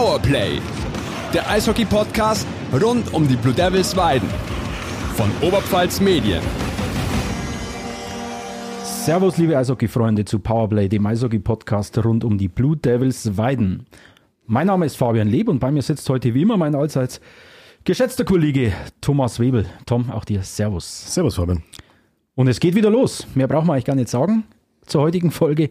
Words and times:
Powerplay, 0.00 0.58
der 1.34 1.46
Eishockey-Podcast 1.50 2.46
rund 2.72 3.12
um 3.12 3.28
die 3.28 3.36
Blue 3.36 3.52
Devils 3.52 3.94
Weiden 3.94 4.30
von 5.14 5.30
Oberpfalz 5.46 6.00
Medien. 6.00 6.40
Servus, 8.82 9.36
liebe 9.36 9.58
Eishockey-Freunde 9.58 10.24
zu 10.24 10.38
Powerplay, 10.38 10.88
dem 10.88 11.04
Eishockey-Podcast 11.04 12.02
rund 12.02 12.24
um 12.24 12.38
die 12.38 12.48
Blue 12.48 12.78
Devils 12.78 13.36
Weiden. 13.36 13.84
Mein 14.46 14.68
Name 14.68 14.86
ist 14.86 14.96
Fabian 14.96 15.28
Leb 15.28 15.50
und 15.50 15.58
bei 15.58 15.70
mir 15.70 15.82
sitzt 15.82 16.08
heute 16.08 16.32
wie 16.32 16.40
immer 16.40 16.56
mein 16.56 16.74
allseits 16.74 17.20
geschätzter 17.84 18.24
Kollege 18.24 18.72
Thomas 19.02 19.38
Webel. 19.38 19.66
Tom, 19.84 20.10
auch 20.10 20.24
dir 20.24 20.42
Servus. 20.42 21.12
Servus, 21.12 21.34
Fabian. 21.34 21.62
Und 22.36 22.48
es 22.48 22.58
geht 22.58 22.74
wieder 22.74 22.88
los. 22.88 23.26
Mehr 23.34 23.48
braucht 23.48 23.66
man 23.66 23.74
eigentlich 23.74 23.84
gar 23.84 23.96
nicht 23.96 24.08
sagen 24.08 24.44
zur 24.86 25.02
heutigen 25.02 25.30
Folge. 25.30 25.68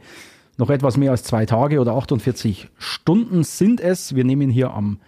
Noch 0.59 0.69
etwas 0.69 0.97
mehr 0.97 1.11
als 1.11 1.23
zwei 1.23 1.45
Tage 1.45 1.79
oder 1.79 1.93
48 1.93 2.67
Stunden 2.77 3.45
sind 3.45 3.79
es. 3.79 4.13
Wir 4.13 4.25
nehmen 4.25 4.49
hier 4.49 4.73
am 4.73 4.99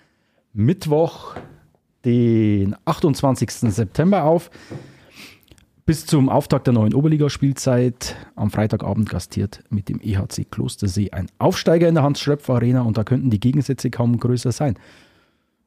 Mittwoch, 0.54 1.36
den 2.06 2.74
28. 2.86 3.52
September 3.52 4.24
auf. 4.24 4.50
Bis 5.86 6.06
zum 6.06 6.30
Auftakt 6.30 6.68
der 6.68 6.74
neuen 6.74 6.94
Oberligaspielzeit 6.94 8.16
am 8.38 8.50
Freitagabend 8.50 9.10
gastiert 9.10 9.62
mit 9.70 9.90
dem 9.90 10.00
EHC 10.00 10.46
Klostersee 10.50 11.12
ein 11.12 11.28
Aufsteiger 11.38 11.90
in 11.90 11.96
der 11.96 12.06
Hans-Schröpfer 12.06 12.54
Arena 12.54 12.84
und 12.84 12.98
da 12.98 13.04
könnten 13.04 13.30
die 13.30 13.42
Gegensätze 13.42 13.90
kaum 13.90 14.22
größer 14.22 14.54
sein. 14.54 14.80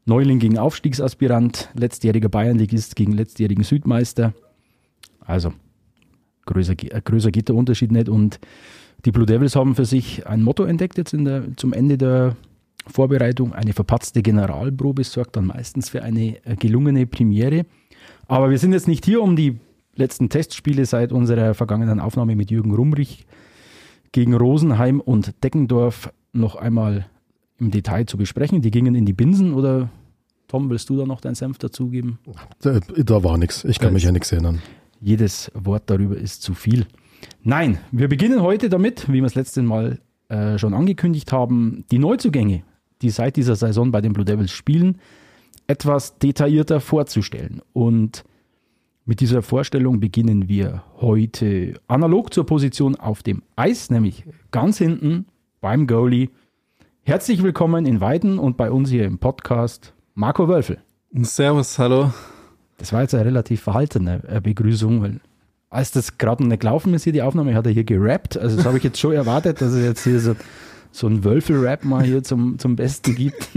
Neuling 0.06 0.38
gegen 0.38 0.56
Aufstiegsaspirant, 0.56 1.68
letztjähriger 1.74 2.30
Bayernligist 2.30 2.96
gegen 2.96 3.12
letztjährigen 3.12 3.64
Südmeister. 3.64 4.32
Also, 5.20 5.52
größer, 6.46 6.72
äh, 6.72 7.02
größer 7.04 7.30
geht 7.30 7.48
der 7.48 7.54
Unterschied 7.54 7.92
nicht 7.92 8.08
und 8.08 8.40
die 9.04 9.12
Blue 9.12 9.26
Devils 9.26 9.56
haben 9.56 9.74
für 9.74 9.84
sich 9.84 10.26
ein 10.26 10.42
Motto 10.42 10.64
entdeckt 10.64 10.98
jetzt 10.98 11.12
der, 11.12 11.56
zum 11.56 11.72
Ende 11.72 11.98
der 11.98 12.36
Vorbereitung. 12.86 13.52
Eine 13.52 13.72
verpatzte 13.72 14.22
Generalprobe 14.22 15.04
sorgt 15.04 15.36
dann 15.36 15.46
meistens 15.46 15.88
für 15.88 16.02
eine 16.02 16.44
äh, 16.44 16.56
gelungene 16.56 17.06
Premiere. 17.06 17.66
Aber 18.28 18.50
wir 18.50 18.58
sind 18.58 18.72
jetzt 18.72 18.88
nicht 18.88 19.04
hier, 19.04 19.22
um 19.22 19.36
die 19.36 19.58
letzten 19.94 20.28
Testspiele 20.28 20.84
seit 20.86 21.12
unserer 21.12 21.54
vergangenen 21.54 22.00
Aufnahme 22.00 22.36
mit 22.36 22.50
Jürgen 22.50 22.74
Rumrich 22.74 23.26
gegen 24.12 24.34
Rosenheim 24.34 25.00
und 25.00 25.42
Deckendorf 25.42 26.10
noch 26.32 26.56
einmal 26.56 27.06
im 27.58 27.70
Detail 27.70 28.06
zu 28.06 28.16
besprechen. 28.16 28.62
Die 28.62 28.70
gingen 28.70 28.94
in 28.94 29.06
die 29.06 29.12
Binsen 29.12 29.54
oder 29.54 29.90
Tom, 30.48 30.70
willst 30.70 30.88
du 30.90 30.96
da 30.96 31.06
noch 31.06 31.20
deinen 31.20 31.34
Senf 31.34 31.58
dazugeben? 31.58 32.18
Da, 32.60 32.80
da 32.80 33.24
war 33.24 33.38
nichts. 33.38 33.64
Ich 33.64 33.78
kann 33.78 33.92
mich 33.92 34.04
ja 34.04 34.12
nichts 34.12 34.30
erinnern. 34.30 34.60
Jedes 35.00 35.50
Wort 35.54 35.84
darüber 35.86 36.16
ist 36.16 36.42
zu 36.42 36.54
viel. 36.54 36.86
Nein, 37.42 37.78
wir 37.92 38.08
beginnen 38.08 38.42
heute 38.42 38.68
damit, 38.68 39.08
wie 39.08 39.20
wir 39.20 39.24
es 39.24 39.34
letztes 39.34 39.62
Mal 39.62 40.00
äh, 40.28 40.58
schon 40.58 40.74
angekündigt 40.74 41.32
haben, 41.32 41.84
die 41.90 41.98
Neuzugänge, 41.98 42.62
die 43.02 43.10
seit 43.10 43.36
dieser 43.36 43.56
Saison 43.56 43.90
bei 43.90 44.00
den 44.00 44.12
Blue 44.12 44.24
Devils 44.24 44.50
spielen, 44.50 44.98
etwas 45.66 46.18
detaillierter 46.18 46.80
vorzustellen. 46.80 47.60
Und 47.72 48.24
mit 49.04 49.20
dieser 49.20 49.42
Vorstellung 49.42 50.00
beginnen 50.00 50.48
wir 50.48 50.82
heute 51.00 51.74
analog 51.88 52.32
zur 52.32 52.46
Position 52.46 52.96
auf 52.96 53.22
dem 53.22 53.42
Eis, 53.56 53.90
nämlich 53.90 54.24
ganz 54.50 54.78
hinten 54.78 55.26
beim 55.60 55.86
Goalie. 55.86 56.30
Herzlich 57.02 57.42
willkommen 57.42 57.84
in 57.84 58.00
Weiden 58.00 58.38
und 58.38 58.56
bei 58.56 58.70
uns 58.70 58.88
hier 58.88 59.04
im 59.04 59.18
Podcast 59.18 59.92
Marco 60.14 60.48
Wölfel. 60.48 60.78
Servus, 61.12 61.78
hallo. 61.78 62.12
Das 62.78 62.92
war 62.92 63.02
jetzt 63.02 63.14
eine 63.14 63.26
relativ 63.26 63.60
verhaltene 63.60 64.22
äh, 64.26 64.40
Begrüßung, 64.40 65.02
weil 65.02 65.20
als 65.74 65.90
das 65.90 66.18
gerade 66.18 66.42
noch 66.42 66.50
nicht 66.50 66.60
gelaufen 66.60 66.94
ist, 66.94 67.04
hier 67.04 67.12
die 67.12 67.22
Aufnahme, 67.22 67.54
hat 67.54 67.66
er 67.66 67.72
hier 67.72 67.84
gerappt. 67.84 68.36
Also 68.36 68.56
das 68.56 68.64
habe 68.64 68.78
ich 68.78 68.84
jetzt 68.84 68.98
schon 68.98 69.12
erwartet, 69.12 69.60
dass 69.60 69.74
er 69.74 69.84
jetzt 69.84 70.04
hier 70.04 70.20
so, 70.20 70.36
so 70.92 71.06
einen 71.06 71.24
Wölfel-Rap 71.24 71.84
mal 71.84 72.04
hier 72.04 72.22
zum, 72.22 72.58
zum 72.58 72.76
Besten 72.76 73.14
gibt. 73.14 73.48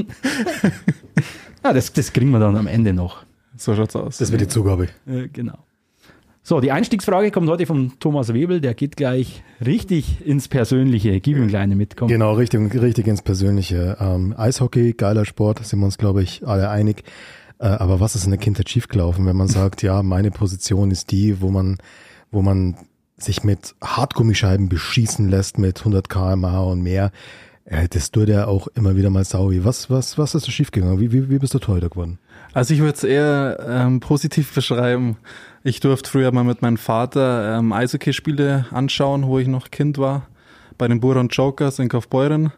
ja, 1.63 1.73
das, 1.73 1.93
das 1.93 2.11
kriegen 2.13 2.31
wir 2.31 2.39
dann 2.39 2.55
am 2.55 2.67
Ende 2.67 2.93
noch. 2.93 3.23
So 3.55 3.75
schaut's 3.75 3.95
aus. 3.95 4.17
Das 4.17 4.31
wird 4.31 4.41
die 4.41 4.47
Zugabe. 4.47 4.89
Äh, 5.07 5.27
genau. 5.31 5.59
So, 6.43 6.61
die 6.61 6.71
Einstiegsfrage 6.71 7.29
kommt 7.29 7.49
heute 7.49 7.65
von 7.65 7.91
Thomas 7.99 8.33
Webel, 8.33 8.61
der 8.61 8.73
geht 8.73 8.95
gleich 8.95 9.43
richtig 9.65 10.25
ins 10.25 10.47
Persönliche. 10.47 11.19
Gib 11.19 11.35
ihm 11.35 11.41
eine 11.43 11.51
kleine 11.51 11.75
mit, 11.75 11.97
komm. 11.97 12.07
Genau, 12.07 12.33
richtig, 12.35 12.73
richtig 12.73 13.05
ins 13.07 13.21
Persönliche. 13.21 13.97
Ähm, 13.99 14.33
Eishockey, 14.37 14.93
geiler 14.93 15.25
Sport, 15.25 15.65
sind 15.65 15.79
wir 15.79 15.85
uns, 15.85 15.97
glaube 15.97 16.23
ich, 16.23 16.47
alle 16.47 16.69
einig. 16.69 17.03
Äh, 17.59 17.67
aber 17.67 17.99
was 17.99 18.15
ist 18.15 18.23
in 18.23 18.31
der 18.31 18.39
Kindheit 18.39 18.69
schiefgelaufen, 18.69 19.25
wenn 19.25 19.35
man 19.35 19.49
sagt, 19.49 19.81
ja, 19.83 20.01
meine 20.03 20.31
Position 20.31 20.89
ist 20.89 21.11
die, 21.11 21.41
wo 21.41 21.49
man, 21.51 21.79
wo 22.31 22.41
man 22.41 22.75
sich 23.17 23.43
mit 23.43 23.75
Hartgummischeiben 23.83 24.69
beschießen 24.69 25.27
lässt 25.29 25.57
mit 25.57 25.79
100 25.79 26.09
kmh 26.09 26.59
und 26.61 26.81
mehr. 26.81 27.11
Äh, 27.65 27.87
das 27.89 28.11
tut 28.11 28.29
ja 28.29 28.47
auch 28.47 28.67
immer 28.75 28.95
wieder 28.95 29.09
mal 29.09 29.25
Saui. 29.25 29.65
Was, 29.65 29.89
was, 29.89 30.17
was 30.17 30.35
ist 30.35 30.47
da 30.47 30.51
schiefgegangen? 30.51 30.99
Wie, 30.99 31.11
wie, 31.11 31.29
wie 31.29 31.39
bist 31.39 31.53
du 31.53 31.59
Torhüter 31.59 31.89
geworden? 31.89 32.19
Also 32.53 32.73
ich 32.73 32.79
würde 32.79 32.93
es 32.93 33.03
eher 33.03 33.57
ähm, 33.67 33.99
positiv 33.99 34.53
beschreiben. 34.53 35.17
Ich 35.63 35.79
durfte 35.79 36.09
früher 36.09 36.31
mal 36.31 36.43
mit 36.43 36.61
meinem 36.61 36.77
Vater 36.77 37.57
ähm, 37.57 37.73
Eishockeyspiele 37.73 38.67
anschauen, 38.71 39.25
wo 39.25 39.39
ich 39.39 39.47
noch 39.47 39.71
Kind 39.71 39.97
war, 39.97 40.27
bei 40.77 40.87
den 40.87 40.99
Buron 40.99 41.29
Jokers 41.29 41.79
in 41.79 41.89
Kaufbeuren. 41.89 42.51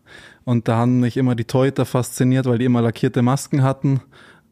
Und 0.44 0.68
da 0.68 0.78
haben 0.78 1.00
mich 1.00 1.16
immer 1.16 1.36
die 1.36 1.46
Torhüter 1.46 1.86
fasziniert, 1.86 2.46
weil 2.46 2.58
die 2.58 2.66
immer 2.66 2.82
lackierte 2.82 3.22
Masken 3.22 3.64
hatten 3.64 4.02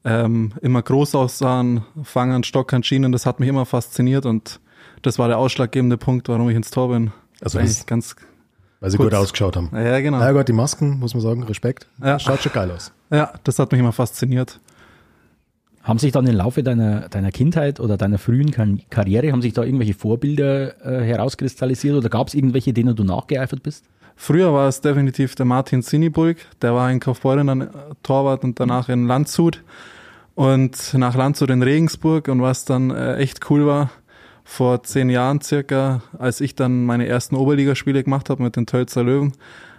ähm, 0.08 0.54
immer 0.62 0.82
groß 0.82 1.16
aussahen, 1.16 1.84
Fangern, 2.04 2.44
Stockern, 2.44 2.82
Schienen, 2.82 3.12
das 3.12 3.26
hat 3.26 3.42
mich 3.42 3.50
immer 3.50 3.66
fasziniert 3.66 4.26
und 4.26 4.62
das 5.08 5.18
war 5.18 5.28
der 5.28 5.38
ausschlaggebende 5.38 5.98
Punkt, 5.98 6.30
warum 6.30 6.50
ich 6.50 6.56
ins 6.56 6.70
Tor 6.70 6.90
bin. 6.90 7.12
Also 7.42 7.60
das, 7.60 7.86
ganz 7.86 8.16
weil 8.80 8.92
sie 8.92 8.98
kurz. 8.98 9.10
gut 9.10 9.20
ausgeschaut 9.20 9.56
haben. 9.56 9.70
Ja, 9.74 10.00
genau. 10.00 10.20
Ja, 10.20 10.32
Gott, 10.32 10.48
die 10.48 10.54
Masken, 10.54 11.00
muss 11.00 11.14
man 11.14 11.22
sagen, 11.22 11.44
Respekt. 11.44 11.88
Ja. 12.04 12.20
Schaut 12.20 12.42
schon 12.42 12.52
geil 12.52 12.70
aus. 12.72 12.92
Ja, 13.10 13.34
das 13.44 13.58
hat 13.58 13.72
mich 13.72 13.80
immer 13.80 13.92
fasziniert. 13.92 14.60
Haben 15.82 16.00
sich 16.00 16.12
dann 16.12 16.28
im 16.28 16.36
Laufe 16.36 16.64
deiner, 16.64 17.08
deiner 17.08 17.32
Kindheit 17.32 17.80
oder 17.80 17.96
deiner 17.96 18.18
frühen 18.18 18.52
Karriere, 18.90 19.32
haben 19.32 19.42
sich 19.42 19.54
da 19.54 19.64
irgendwelche 19.64 19.94
Vorbilder 19.94 20.86
äh, 20.86 21.06
herauskristallisiert 21.06 21.96
oder 21.96 22.10
gab 22.10 22.28
es 22.28 22.34
irgendwelche, 22.34 22.74
denen 22.74 22.96
du 22.96 23.06
nachgeeifert 23.06 23.64
bist? 23.64 23.86
Früher 24.18 24.52
war 24.52 24.68
es 24.68 24.82
definitiv 24.82 25.36
der 25.36 25.46
Martin 25.46 25.82
Siniburg, 25.82 26.38
der 26.62 26.74
war 26.74 26.92
in 26.92 27.00
Kaufbeuren 27.00 27.48
dann 27.48 27.70
Torwart 28.04 28.44
und 28.44 28.60
danach 28.60 28.90
in 28.90 29.08
Landshut 29.08 29.64
und 30.36 30.94
nach 30.94 31.16
Landshut 31.16 31.52
in 31.52 31.64
Regensburg 31.64 32.28
und 32.28 32.42
was 32.42 32.66
dann 32.66 32.92
äh, 32.92 33.16
echt 33.18 33.50
cool 33.50 33.66
war, 33.66 33.92
vor 34.48 34.82
zehn 34.84 35.10
Jahren 35.10 35.42
circa, 35.42 36.02
als 36.18 36.40
ich 36.40 36.56
dann 36.56 36.86
meine 36.86 37.06
ersten 37.06 37.36
Oberligaspiele 37.36 38.02
gemacht 38.02 38.30
habe 38.30 38.42
mit 38.42 38.56
den 38.56 38.66
Tölzer 38.66 39.04
Löwen, 39.04 39.34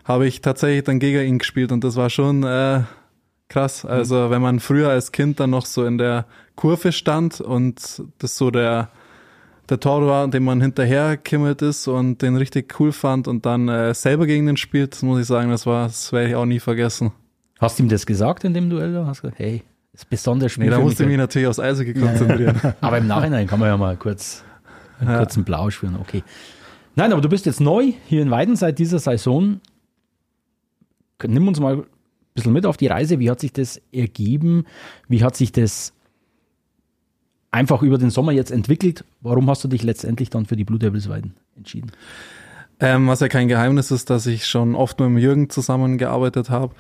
habe 0.04 0.26
ich 0.26 0.42
tatsächlich 0.42 0.84
dann 0.84 0.98
gegen 0.98 1.26
ihn 1.26 1.38
gespielt 1.38 1.72
und 1.72 1.82
das 1.84 1.96
war 1.96 2.10
schon 2.10 2.42
äh, 2.44 2.82
krass. 3.48 3.86
Also 3.86 4.28
wenn 4.28 4.42
man 4.42 4.60
früher 4.60 4.90
als 4.90 5.10
Kind 5.10 5.40
dann 5.40 5.50
noch 5.50 5.64
so 5.64 5.86
in 5.86 5.96
der 5.96 6.26
Kurve 6.54 6.92
stand 6.92 7.40
und 7.40 8.02
das 8.18 8.36
so 8.36 8.50
der 8.50 8.90
der 9.70 9.80
Tor 9.80 10.06
war, 10.06 10.28
dem 10.28 10.44
man 10.44 10.60
hinterher 10.60 11.16
kimmelt 11.16 11.60
ist 11.60 11.88
und 11.88 12.22
den 12.22 12.36
richtig 12.36 12.78
cool 12.78 12.92
fand 12.92 13.26
und 13.26 13.44
dann 13.44 13.68
äh, 13.68 13.94
selber 13.94 14.26
gegen 14.26 14.46
den 14.46 14.56
spielt, 14.56 15.02
muss 15.02 15.20
ich 15.20 15.26
sagen, 15.26 15.50
das 15.50 15.66
war, 15.66 15.88
das 15.88 16.12
werde 16.12 16.28
ich 16.28 16.34
auch 16.36 16.46
nie 16.46 16.60
vergessen. 16.60 17.12
Hast 17.58 17.78
du 17.78 17.82
ihm 17.82 17.88
das 17.88 18.06
gesagt 18.06 18.44
in 18.44 18.54
dem 18.54 18.70
Duell? 18.70 18.94
Hast 19.06 19.18
du 19.18 19.22
gesagt, 19.22 19.38
hey, 19.38 19.62
das 19.92 20.02
ist 20.02 20.10
besonders 20.10 20.52
Spiel. 20.52 20.64
Nee, 20.66 20.70
da 20.70 20.78
musste 20.78 21.02
ich 21.02 21.08
mich 21.08 21.18
natürlich 21.18 21.48
aufs 21.48 21.58
Eishockey 21.58 21.94
konzentrieren. 22.00 22.58
Ja. 22.62 22.74
aber 22.80 22.98
im 22.98 23.06
Nachhinein 23.06 23.46
kann 23.46 23.58
man 23.58 23.68
ja 23.68 23.76
mal 23.76 23.96
kurz 23.96 24.44
einen 24.98 25.10
ja. 25.10 25.18
kurzen 25.18 25.44
Blau 25.44 25.70
spüren. 25.70 25.96
Okay. 26.00 26.22
Nein, 26.94 27.12
aber 27.12 27.20
du 27.20 27.28
bist 27.28 27.46
jetzt 27.46 27.60
neu 27.60 27.92
hier 28.06 28.22
in 28.22 28.30
Weiden 28.30 28.56
seit 28.56 28.78
dieser 28.78 28.98
Saison. 28.98 29.60
Nimm 31.24 31.48
uns 31.48 31.60
mal 31.60 31.76
ein 31.76 31.84
bisschen 32.34 32.52
mit 32.52 32.66
auf 32.66 32.76
die 32.76 32.88
Reise. 32.88 33.18
Wie 33.18 33.30
hat 33.30 33.40
sich 33.40 33.52
das 33.52 33.80
ergeben? 33.92 34.64
Wie 35.08 35.22
hat 35.22 35.36
sich 35.36 35.52
das 35.52 35.92
einfach 37.50 37.82
über 37.82 37.98
den 37.98 38.10
Sommer 38.10 38.32
jetzt 38.32 38.50
entwickelt? 38.50 39.04
Warum 39.20 39.48
hast 39.48 39.64
du 39.64 39.68
dich 39.68 39.82
letztendlich 39.82 40.30
dann 40.30 40.46
für 40.46 40.56
die 40.56 40.64
Blue 40.64 40.78
Devils 40.78 41.08
Weiden 41.08 41.34
entschieden? 41.56 41.92
Ähm, 42.80 43.08
was 43.08 43.20
ja 43.20 43.28
kein 43.28 43.48
Geheimnis 43.48 43.90
ist, 43.90 44.10
dass 44.10 44.26
ich 44.26 44.46
schon 44.46 44.74
oft 44.74 45.00
mit 45.00 45.08
dem 45.08 45.18
Jürgen 45.18 45.50
zusammengearbeitet 45.50 46.50
habe. 46.50 46.74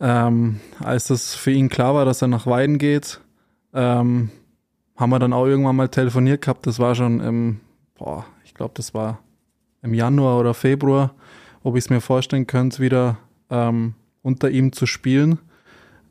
Ähm, 0.00 0.60
als 0.80 1.08
das 1.08 1.34
für 1.34 1.50
ihn 1.50 1.68
klar 1.68 1.94
war, 1.94 2.04
dass 2.04 2.22
er 2.22 2.28
nach 2.28 2.46
Weiden 2.46 2.78
geht, 2.78 3.20
ähm, 3.74 4.30
haben 5.02 5.10
wir 5.10 5.18
dann 5.18 5.34
auch 5.34 5.46
irgendwann 5.46 5.76
mal 5.76 5.88
telefoniert 5.88 6.40
gehabt. 6.42 6.66
Das 6.66 6.78
war 6.78 6.94
schon 6.94 7.20
im, 7.20 7.60
boah, 7.98 8.24
ich 8.44 8.54
glaube, 8.54 8.72
das 8.74 8.94
war 8.94 9.18
im 9.82 9.92
Januar 9.92 10.38
oder 10.40 10.54
Februar, 10.54 11.14
ob 11.62 11.76
ich 11.76 11.84
es 11.84 11.90
mir 11.90 12.00
vorstellen 12.00 12.46
könnte, 12.46 12.80
wieder 12.80 13.18
ähm, 13.50 13.94
unter 14.22 14.50
ihm 14.50 14.72
zu 14.72 14.86
spielen. 14.86 15.38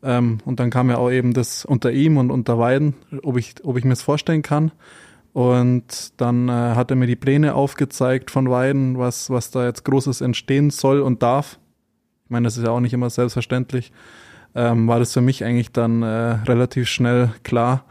Ähm, 0.03 0.37
und 0.45 0.59
dann 0.59 0.69
kam 0.69 0.89
ja 0.89 0.97
auch 0.97 1.09
eben 1.09 1.33
das 1.33 1.65
unter 1.65 1.91
ihm 1.91 2.17
und 2.17 2.29
unter 2.29 2.59
Weiden, 2.59 2.93
ob 3.23 3.37
ich, 3.37 3.55
ob 3.63 3.77
ich 3.77 3.83
mir 3.83 3.93
es 3.93 4.03
vorstellen 4.03 4.43
kann. 4.43 4.71
Und 5.33 6.19
dann 6.21 6.49
äh, 6.49 6.51
hat 6.51 6.91
er 6.91 6.97
mir 6.97 7.07
die 7.07 7.15
Pläne 7.15 7.55
aufgezeigt 7.55 8.29
von 8.29 8.49
Weiden, 8.49 8.99
was, 8.99 9.31
was 9.31 9.49
da 9.49 9.65
jetzt 9.65 9.85
Großes 9.85 10.21
entstehen 10.21 10.69
soll 10.69 10.99
und 11.01 11.23
darf 11.23 11.57
ich 12.31 12.33
meine, 12.33 12.45
das 12.45 12.55
ist 12.55 12.63
ja 12.63 12.71
auch 12.71 12.79
nicht 12.79 12.93
immer 12.93 13.09
selbstverständlich, 13.09 13.91
ähm, 14.55 14.87
war 14.87 14.99
das 14.99 15.11
für 15.11 15.19
mich 15.19 15.43
eigentlich 15.43 15.73
dann 15.73 16.01
äh, 16.01 16.05
relativ 16.05 16.87
schnell 16.87 17.31
klar, 17.43 17.83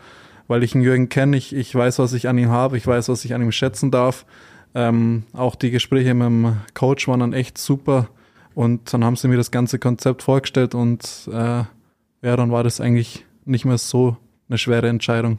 weil 0.51 0.65
ich 0.65 0.75
einen 0.75 0.83
Jürgen 0.83 1.09
kenne, 1.09 1.37
ich, 1.37 1.55
ich 1.55 1.73
weiß, 1.73 2.01
was 2.01 2.13
ich 2.13 2.29
an 2.29 2.37
ihm 2.37 2.51
habe, 2.51 2.77
ich 2.77 2.85
weiß, 2.85 3.09
was 3.09 3.25
ich 3.25 3.35
an 3.35 3.41
ihm 3.41 3.53
schätzen 3.53 3.93
darf. 3.93 4.27
Ähm, 4.75 5.23
auch 5.33 5.55
die 5.55 5.71
Gespräche 5.71 6.13
mit 6.13 6.27
dem 6.27 6.57
Coach 6.75 7.07
waren 7.07 7.21
dann 7.21 7.33
echt 7.33 7.57
super 7.57 8.09
Und 8.55 8.93
dann 8.93 9.05
haben 9.05 9.15
sie 9.17 9.29
mir 9.29 9.37
das 9.37 9.53
ganze 9.53 9.79
Konzept 9.79 10.23
vorgestellt 10.25 10.75
und 10.75 11.29
äh, 11.33 11.63
ja, 12.23 12.37
dann 12.37 12.51
war 12.51 12.65
das 12.65 12.81
eigentlich 12.81 13.25
nicht 13.45 13.65
mehr 13.65 13.79
so 13.79 14.17
eine 14.49 14.59
schwere 14.59 14.89
Entscheidung. 14.89 15.39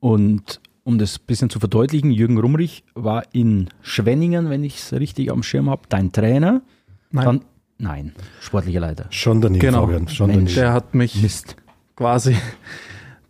Und 0.00 0.60
um 0.84 0.98
das 0.98 1.18
ein 1.18 1.26
bisschen 1.26 1.50
zu 1.50 1.58
verdeutlichen, 1.60 2.10
Jürgen 2.10 2.38
Rumrich 2.38 2.84
war 2.94 3.24
in 3.32 3.68
Schwenningen, 3.82 4.48
wenn 4.50 4.64
ich 4.64 4.78
es 4.78 4.92
richtig 4.92 5.30
am 5.30 5.42
Schirm 5.42 5.68
habe, 5.68 5.82
dein 5.88 6.10
Trainer. 6.12 6.62
Nein. 7.10 7.24
Dann, 7.24 7.40
nein, 7.78 8.12
sportlicher 8.40 8.80
Leiter. 8.80 9.06
Schon 9.10 9.40
daneben, 9.40 9.60
Genau. 9.60 9.82
Fabian. 9.82 10.08
Schon 10.08 10.28
Mensch. 10.28 10.54
daneben. 10.54 10.54
Der 10.54 10.72
hat 10.72 10.94
mich 10.94 11.20
Mist. 11.22 11.56
quasi, 11.96 12.36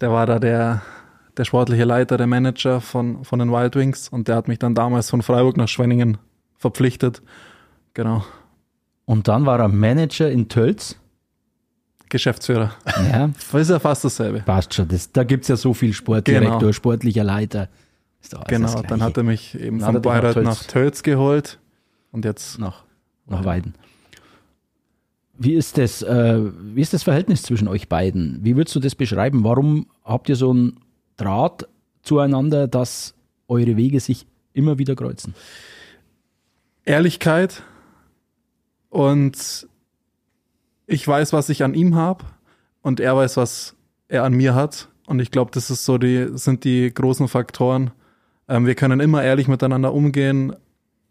der 0.01 0.11
war 0.11 0.27
da 0.27 0.39
der, 0.39 0.83
der 1.37 1.45
sportliche 1.45 1.85
Leiter, 1.85 2.17
der 2.17 2.27
Manager 2.27 2.81
von, 2.81 3.25
von 3.25 3.39
den 3.39 3.51
Wild 3.51 3.77
Wings 3.77 4.09
und 4.09 4.29
der 4.29 4.37
hat 4.37 4.49
mich 4.49 4.59
dann 4.59 4.75
damals 4.75 5.11
von 5.11 5.23
Freiburg 5.23 5.57
nach 5.57 5.69
Schwenningen 5.69 6.19
verpflichtet. 6.57 7.23
Genau. 7.95 8.25
Und 9.05 9.29
dann 9.29 9.47
war 9.47 9.59
er 9.61 9.69
Manager 9.69 10.31
in 10.31 10.49
Tölz. 10.49 10.97
Geschäftsführer. 12.09 12.71
Ja, 13.11 13.29
Das 13.29 13.55
ist 13.63 13.71
ja 13.71 13.79
fast 13.81 14.05
dasselbe. 14.05 14.41
passt 14.41 14.75
schon. 14.75 14.87
Das, 14.89 15.11
da 15.11 15.25
gibt 15.25 15.43
es 15.43 15.49
ja 15.49 15.57
so 15.57 15.75
viel 15.75 15.93
Sportdirektor, 15.93 16.59
Genau. 16.61 16.73
sportlicher 16.73 17.25
Leiter. 17.25 17.69
Genau, 18.49 18.81
dann 18.83 19.03
hat 19.03 19.17
er 19.17 19.23
mich 19.25 19.59
eben 19.59 19.79
Dann 19.81 19.95
von 19.95 20.03
dich 20.03 20.05
nach 20.13 20.21
Bayreuth 20.21 20.35
Tölz. 20.35 20.47
nach 20.47 20.65
Tölz 20.65 21.03
geholt 21.03 21.59
und 22.13 22.25
jetzt 22.25 22.59
nach, 22.59 22.85
nach 23.27 23.45
Weiden. 23.45 23.75
Wie 25.39 25.55
ist, 25.55 25.77
das, 25.77 26.03
äh, 26.03 26.41
wie 26.75 26.81
ist 26.81 26.93
das 26.93 27.03
Verhältnis 27.03 27.43
zwischen 27.43 27.69
euch 27.69 27.89
beiden? 27.89 28.39
Wie 28.43 28.57
würdest 28.57 28.75
du 28.75 28.81
das 28.81 28.95
beschreiben? 28.95 29.45
Warum 29.45 29.87
habt 30.05 30.29
ihr 30.29 30.37
so 30.37 30.51
einen 30.51 30.81
Draht 31.17 31.69
zueinander, 32.03 32.69
dass 32.69 33.15
eure 33.49 33.77
Wege 33.77 34.01
sich 34.01 34.27
immer 34.55 34.79
wieder 34.79 34.95
kreuzen? 34.95 35.35
Ehrlichkeit 36.85 37.63
und 38.89 39.69
ich 40.87 41.07
weiß, 41.07 41.33
was 41.33 41.49
ich 41.49 41.65
an 41.65 41.75
ihm 41.75 41.97
habe 41.97 42.25
und 42.83 43.01
er 43.01 43.17
weiß, 43.17 43.37
was 43.37 43.75
er 44.09 44.25
an 44.25 44.35
mir 44.35 44.55
hat. 44.55 44.89
Und 45.07 45.21
ich 45.21 45.31
glaube, 45.31 45.51
das 45.53 45.71
ist 45.71 45.85
so 45.85 45.99
die, 45.99 46.29
sind 46.35 46.65
die 46.65 46.93
großen 46.93 47.29
Faktoren. 47.29 47.91
Ähm, 48.49 48.67
wir 48.67 48.75
können 48.75 49.01
immer 49.01 49.23
ehrlich 49.23 49.49
miteinander 49.49 49.93
umgehen. 49.93 50.55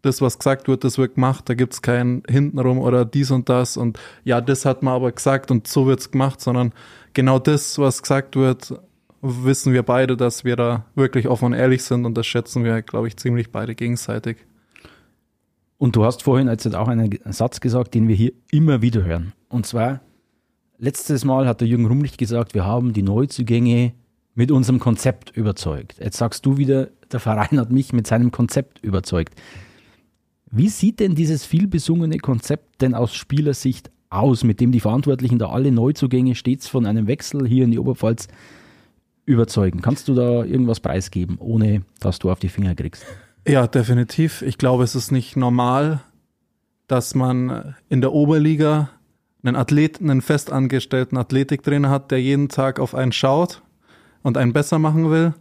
Das, 0.02 0.20
was 0.20 0.38
gesagt 0.38 0.68
wird, 0.68 0.84
das 0.84 0.98
wird 0.98 1.14
gemacht. 1.14 1.48
Da 1.48 1.54
gibt 1.54 1.72
es 1.72 1.82
kein 1.82 2.22
hintenrum 2.28 2.78
oder 2.78 3.04
dies 3.04 3.30
und 3.30 3.48
das 3.48 3.76
und 3.76 3.98
ja, 4.24 4.40
das 4.40 4.64
hat 4.64 4.82
man 4.82 4.94
aber 4.94 5.10
gesagt 5.10 5.50
und 5.50 5.66
so 5.66 5.86
wird's 5.86 6.10
gemacht, 6.10 6.40
sondern 6.40 6.72
genau 7.12 7.38
das, 7.38 7.78
was 7.78 8.02
gesagt 8.02 8.36
wird, 8.36 8.74
wissen 9.22 9.72
wir 9.72 9.82
beide, 9.82 10.16
dass 10.16 10.44
wir 10.44 10.56
da 10.56 10.84
wirklich 10.94 11.28
offen 11.28 11.46
und 11.46 11.52
ehrlich 11.54 11.82
sind 11.82 12.04
und 12.04 12.14
das 12.16 12.26
schätzen 12.26 12.64
wir, 12.64 12.82
glaube 12.82 13.08
ich, 13.08 13.16
ziemlich 13.16 13.50
beide 13.50 13.74
gegenseitig. 13.74 14.38
Und 15.78 15.96
du 15.96 16.04
hast 16.04 16.22
vorhin 16.22 16.48
jetzt 16.48 16.74
auch 16.74 16.88
einen 16.88 17.18
Satz 17.26 17.60
gesagt, 17.60 17.94
den 17.94 18.08
wir 18.08 18.14
hier 18.14 18.32
immer 18.50 18.82
wieder 18.82 19.04
hören. 19.04 19.32
Und 19.48 19.66
zwar, 19.66 20.00
letztes 20.78 21.24
Mal 21.24 21.46
hat 21.46 21.60
der 21.60 21.68
Jürgen 21.68 21.86
Rumlich 21.86 22.16
gesagt, 22.16 22.54
wir 22.54 22.64
haben 22.64 22.92
die 22.92 23.02
Neuzugänge 23.02 23.92
mit 24.34 24.50
unserem 24.50 24.78
Konzept 24.78 25.36
überzeugt. 25.36 25.96
Jetzt 25.98 26.18
sagst 26.18 26.46
du 26.46 26.56
wieder, 26.56 26.88
der 27.10 27.20
Verein 27.20 27.58
hat 27.58 27.70
mich 27.70 27.92
mit 27.92 28.06
seinem 28.06 28.30
Konzept 28.30 28.82
überzeugt. 28.82 29.34
Wie 30.56 30.70
sieht 30.70 31.00
denn 31.00 31.14
dieses 31.14 31.44
vielbesungene 31.44 32.16
Konzept 32.16 32.80
denn 32.80 32.94
aus 32.94 33.14
Spielersicht 33.14 33.90
aus, 34.08 34.42
mit 34.42 34.58
dem 34.58 34.72
die 34.72 34.80
Verantwortlichen 34.80 35.38
da 35.38 35.50
alle 35.50 35.70
Neuzugänge 35.70 36.34
stets 36.34 36.66
von 36.66 36.86
einem 36.86 37.06
Wechsel 37.06 37.46
hier 37.46 37.64
in 37.64 37.72
die 37.72 37.78
Oberpfalz 37.78 38.28
überzeugen? 39.26 39.82
Kannst 39.82 40.08
du 40.08 40.14
da 40.14 40.44
irgendwas 40.44 40.80
preisgeben, 40.80 41.36
ohne 41.38 41.82
dass 42.00 42.20
du 42.20 42.30
auf 42.30 42.38
die 42.38 42.48
Finger 42.48 42.74
kriegst? 42.74 43.04
Ja, 43.46 43.66
definitiv. 43.66 44.40
Ich 44.40 44.56
glaube, 44.56 44.84
es 44.84 44.94
ist 44.94 45.12
nicht 45.12 45.36
normal, 45.36 46.00
dass 46.86 47.14
man 47.14 47.74
in 47.90 48.00
der 48.00 48.14
Oberliga 48.14 48.88
einen 49.42 49.56
Athleten, 49.56 50.08
einen 50.08 50.22
festangestellten 50.22 51.18
Athletiktrainer 51.18 51.90
hat, 51.90 52.10
der 52.10 52.22
jeden 52.22 52.48
Tag 52.48 52.80
auf 52.80 52.94
einen 52.94 53.12
schaut 53.12 53.60
und 54.22 54.38
einen 54.38 54.54
besser 54.54 54.78
machen 54.78 55.10
will. 55.10 55.34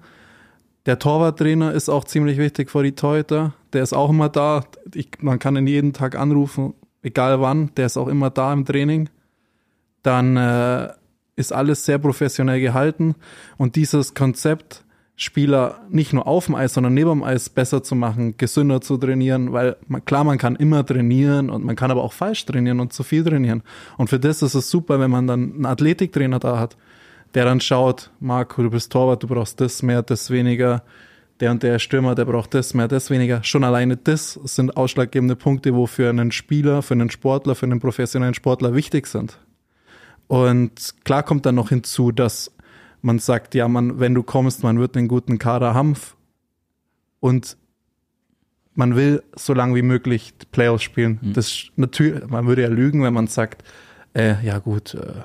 Der 0.86 1.00
Torwarttrainer 1.00 1.74
ist 1.74 1.90
auch 1.90 2.04
ziemlich 2.04 2.38
wichtig 2.38 2.70
für 2.70 2.84
die 2.84 2.94
Torhüter. 2.94 3.54
Der 3.74 3.82
ist 3.82 3.94
auch 3.94 4.10
immer 4.10 4.30
da. 4.30 4.64
Ich, 4.94 5.10
man 5.22 5.40
kann 5.40 5.56
ihn 5.56 5.68
jeden 5.68 5.94
Tag 5.94 6.16
anrufen, 6.16 6.76
egal 7.02 7.42
wann. 7.42 7.72
Der 7.76 7.88
ist 7.88 7.98
auch 7.98 8.08
immer 8.08 8.30
da 8.30 8.54
im 8.54 8.66
Training. 8.66 9.10
Dann 10.04 10.38
äh, 10.38 10.90
ist 11.36 11.52
alles 11.52 11.86
sehr 11.86 11.98
professionell 11.98 12.62
gehalten. 12.62 13.16
Und 13.58 13.76
dieses 13.76 14.14
Konzept, 14.14 14.86
Spieler 15.18 15.80
nicht 15.90 16.12
nur 16.12 16.28
auf 16.28 16.48
dem 16.48 16.56
Eis, 16.56 16.74
sondern 16.74 16.94
neben 16.94 17.10
dem 17.10 17.24
Eis 17.24 17.50
besser 17.50 17.82
zu 17.82 17.96
machen, 17.96 18.36
gesünder 18.38 18.82
zu 18.82 18.98
trainieren, 18.98 19.54
weil 19.54 19.78
man, 19.88 20.04
klar, 20.04 20.26
man 20.26 20.38
kann 20.38 20.58
immer 20.58 20.86
trainieren 20.86 21.50
und 21.50 21.64
man 21.64 21.78
kann 21.78 21.90
aber 21.90 22.04
auch 22.04 22.12
falsch 22.12 22.46
trainieren 22.46 22.82
und 22.82 22.92
zu 22.92 23.04
viel 23.04 23.24
trainieren. 23.24 23.64
Und 23.98 24.10
für 24.10 24.20
das 24.20 24.42
ist 24.42 24.56
es 24.56 24.70
super, 24.70 25.00
wenn 25.00 25.12
man 25.12 25.26
dann 25.26 25.54
einen 25.54 25.66
Athletiktrainer 25.66 26.40
da 26.40 26.60
hat, 26.60 26.76
der 27.36 27.46
dann 27.46 27.60
schaut, 27.60 28.12
Marco, 28.20 28.64
du 28.64 28.70
bist 28.70 28.92
Torwart, 28.92 29.22
du 29.22 29.28
brauchst 29.28 29.60
das 29.62 29.84
mehr, 29.84 30.02
das 30.02 30.32
weniger. 30.32 30.84
Der 31.42 31.52
und 31.52 31.64
der 31.64 31.80
Stürmer, 31.80 32.16
der 32.16 32.24
braucht 32.24 32.54
das 32.54 32.74
mehr, 32.74 32.88
das 32.88 33.10
weniger. 33.10 33.44
Schon 33.44 33.66
alleine 33.66 33.98
das 33.98 34.40
sind 34.46 34.78
ausschlaggebende 34.78 35.36
Punkte, 35.36 35.76
wo 35.76 35.86
für 35.86 36.10
einen 36.10 36.32
Spieler, 36.32 36.82
für 36.82 36.94
einen 36.94 37.12
Sportler, 37.12 37.56
für 37.56 37.66
einen 37.66 37.82
professionellen 37.82 38.34
Sportler 38.34 38.74
wichtig 38.74 39.06
sind. 39.06 39.38
Und 40.28 40.96
klar 41.04 41.24
kommt 41.24 41.46
dann 41.46 41.56
noch 41.56 41.70
hinzu, 41.70 42.14
dass 42.14 42.52
man 43.02 43.20
sagt, 43.20 43.54
ja, 43.54 43.68
man, 43.68 44.00
wenn 44.00 44.16
du 44.16 44.24
kommst, 44.24 44.64
man 44.64 44.80
wird 44.80 44.96
einen 44.96 45.10
guten 45.10 45.38
Kader 45.38 45.74
haben 45.74 45.96
und 47.20 47.58
man 48.74 48.96
will 48.96 49.22
so 49.36 49.54
lange 49.54 49.76
wie 49.76 49.82
möglich 49.82 50.34
Playoffs 50.54 50.84
spielen. 50.84 51.20
Das 51.22 51.66
natürlich, 51.76 52.28
man 52.28 52.48
würde 52.48 52.62
ja 52.62 52.70
lügen, 52.70 53.04
wenn 53.04 53.14
man 53.14 53.28
sagt, 53.28 53.64
äh, 54.14 54.44
ja 54.44 54.60
gut, 54.60 54.94
äh, 54.94 55.22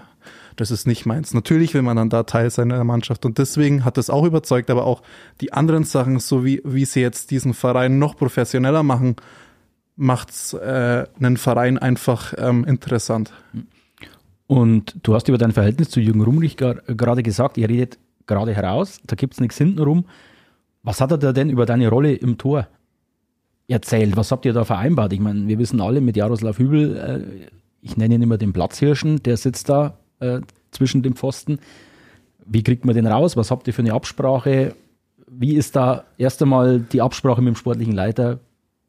das 0.57 0.71
ist 0.71 0.87
nicht 0.87 1.07
meins. 1.07 1.35
Natürlich 1.35 1.75
will 1.75 1.83
man 1.83 1.97
dann 1.97 2.11
da 2.11 2.23
Teil 2.25 2.51
sein 2.51 2.71
in 2.71 2.77
der 2.77 2.85
Mannschaft 2.85 3.25
und 3.25 3.39
deswegen 3.39 3.85
hat 3.85 3.97
das 3.97 4.11
auch 4.11 4.25
überzeugt, 4.25 4.71
aber 4.71 4.85
auch 4.85 5.03
die 5.41 5.53
anderen 5.53 5.85
Sachen, 5.85 6.19
so 6.19 6.45
wie, 6.45 6.61
wie 6.65 6.85
sie 6.85 7.01
jetzt 7.01 7.31
diesen 7.31 7.55
Verein 7.55 7.99
noch 7.99 8.17
professioneller 8.17 8.83
machen, 8.83 9.17
macht's 9.97 10.55
äh, 10.55 11.05
einen 11.19 11.37
Verein 11.37 11.79
einfach 11.79 12.35
ähm, 12.39 12.65
interessant. 12.65 13.33
Und 14.47 14.97
du 15.03 15.15
hast 15.15 15.29
über 15.29 15.39
dein 15.39 15.53
Verhältnis 15.53 15.91
zu 15.91 16.01
Jürgen 16.01 16.23
Rumrich 16.23 16.57
gerade 16.57 17.23
gesagt, 17.23 17.57
ihr 17.57 17.69
redet 17.69 17.99
gerade 18.27 18.55
heraus, 18.55 19.01
da 19.07 19.15
gibt 19.15 19.35
es 19.35 19.41
nichts 19.41 19.59
hintenrum. 19.59 20.07
Was 20.83 21.01
hat 21.01 21.13
er 21.13 21.19
da 21.19 21.33
denn 21.33 21.51
über 21.51 21.67
deine 21.67 21.89
Rolle 21.89 22.15
im 22.15 22.39
Tor 22.39 22.67
erzählt? 23.69 24.17
Was 24.17 24.33
habt 24.33 24.47
ihr 24.47 24.53
da 24.53 24.65
vereinbart? 24.65 25.13
Ich 25.13 25.21
meine, 25.21 25.47
wir 25.47 25.59
wissen 25.59 25.81
alle 25.81 26.01
mit 26.01 26.17
Jaroslav 26.17 26.59
Hübel, 26.59 26.97
äh, 26.97 27.51
ich 27.83 27.97
nenne 27.97 28.17
ihn 28.17 28.23
immer 28.23 28.39
den 28.39 28.53
Platzhirschen, 28.53 29.23
der 29.23 29.37
sitzt 29.37 29.69
da 29.69 30.00
äh, 30.21 30.41
zwischen 30.71 31.03
dem 31.03 31.17
Pfosten. 31.17 31.59
Wie 32.47 32.63
kriegt 32.63 32.85
man 32.85 32.95
den 32.95 33.07
raus? 33.07 33.37
Was 33.37 33.51
habt 33.51 33.67
ihr 33.67 33.75
für 33.75 33.83
eine 33.83 33.93
Absprache? 33.93 34.75
Wie 35.29 35.55
ist 35.55 35.77
da 35.77 36.05
erst 36.19 36.43
einmal 36.43 36.81
die 36.81 37.03
Absprache 37.03 37.41
mit 37.43 37.55
dem 37.55 37.57
sportlichen 37.57 37.95
Leiter 37.95 38.41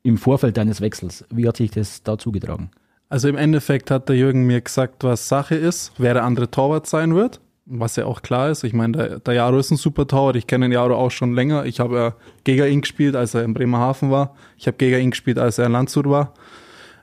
im 0.04 0.18
Vorfeld 0.18 0.58
deines 0.58 0.82
Wechsels? 0.82 1.26
Wie 1.30 1.48
hat 1.48 1.58
sich 1.58 1.72
das 1.72 2.04
da 2.04 2.18
zugetragen? 2.18 2.72
Also 3.10 3.28
im 3.28 3.36
Endeffekt 3.36 3.92
hat 3.92 4.08
der 4.10 4.16
Jürgen 4.16 4.46
mir 4.48 4.62
gesagt, 4.62 5.04
was 5.04 5.28
Sache 5.28 5.56
ist, 5.56 5.92
wer 5.98 6.14
der 6.14 6.24
andere 6.24 6.50
Torwart 6.50 6.88
sein 6.88 7.14
wird, 7.14 7.42
was 7.66 7.98
ja 7.98 8.06
auch 8.06 8.22
klar 8.22 8.50
ist. 8.50 8.64
Ich 8.64 8.74
meine, 8.74 8.98
der, 8.98 9.20
der 9.20 9.34
Jaro 9.34 9.60
ist 9.60 9.70
ein 9.70 9.78
super 9.78 10.08
Torwart. 10.08 10.38
Ich 10.38 10.48
kenne 10.48 10.66
den 10.66 10.72
Jaro 10.72 10.96
auch 10.96 11.12
schon 11.12 11.34
länger. 11.34 11.66
Ich 11.66 11.80
habe 11.80 11.96
ja 11.98 12.14
gegen 12.46 12.66
ihn 12.72 12.82
gespielt, 12.82 13.16
als 13.16 13.34
er 13.34 13.44
in 13.44 13.54
Bremerhaven 13.54 14.12
war. 14.12 14.36
Ich 14.58 14.66
habe 14.66 14.78
gegen 14.78 14.98
ihn 15.00 15.12
gespielt, 15.12 15.38
als 15.38 15.58
er 15.58 15.66
in 15.66 15.74
Landshut 15.74 16.10
war. 16.10 16.34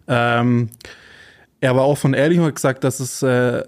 Ähm, 0.06 0.70
er 1.60 1.76
war 1.76 1.86
offen 1.86 2.08
und 2.08 2.14
ehrlich 2.14 2.38
und 2.38 2.46
hat 2.46 2.54
gesagt, 2.54 2.84
dass 2.84 3.00
es 3.00 3.22
äh, 3.22 3.62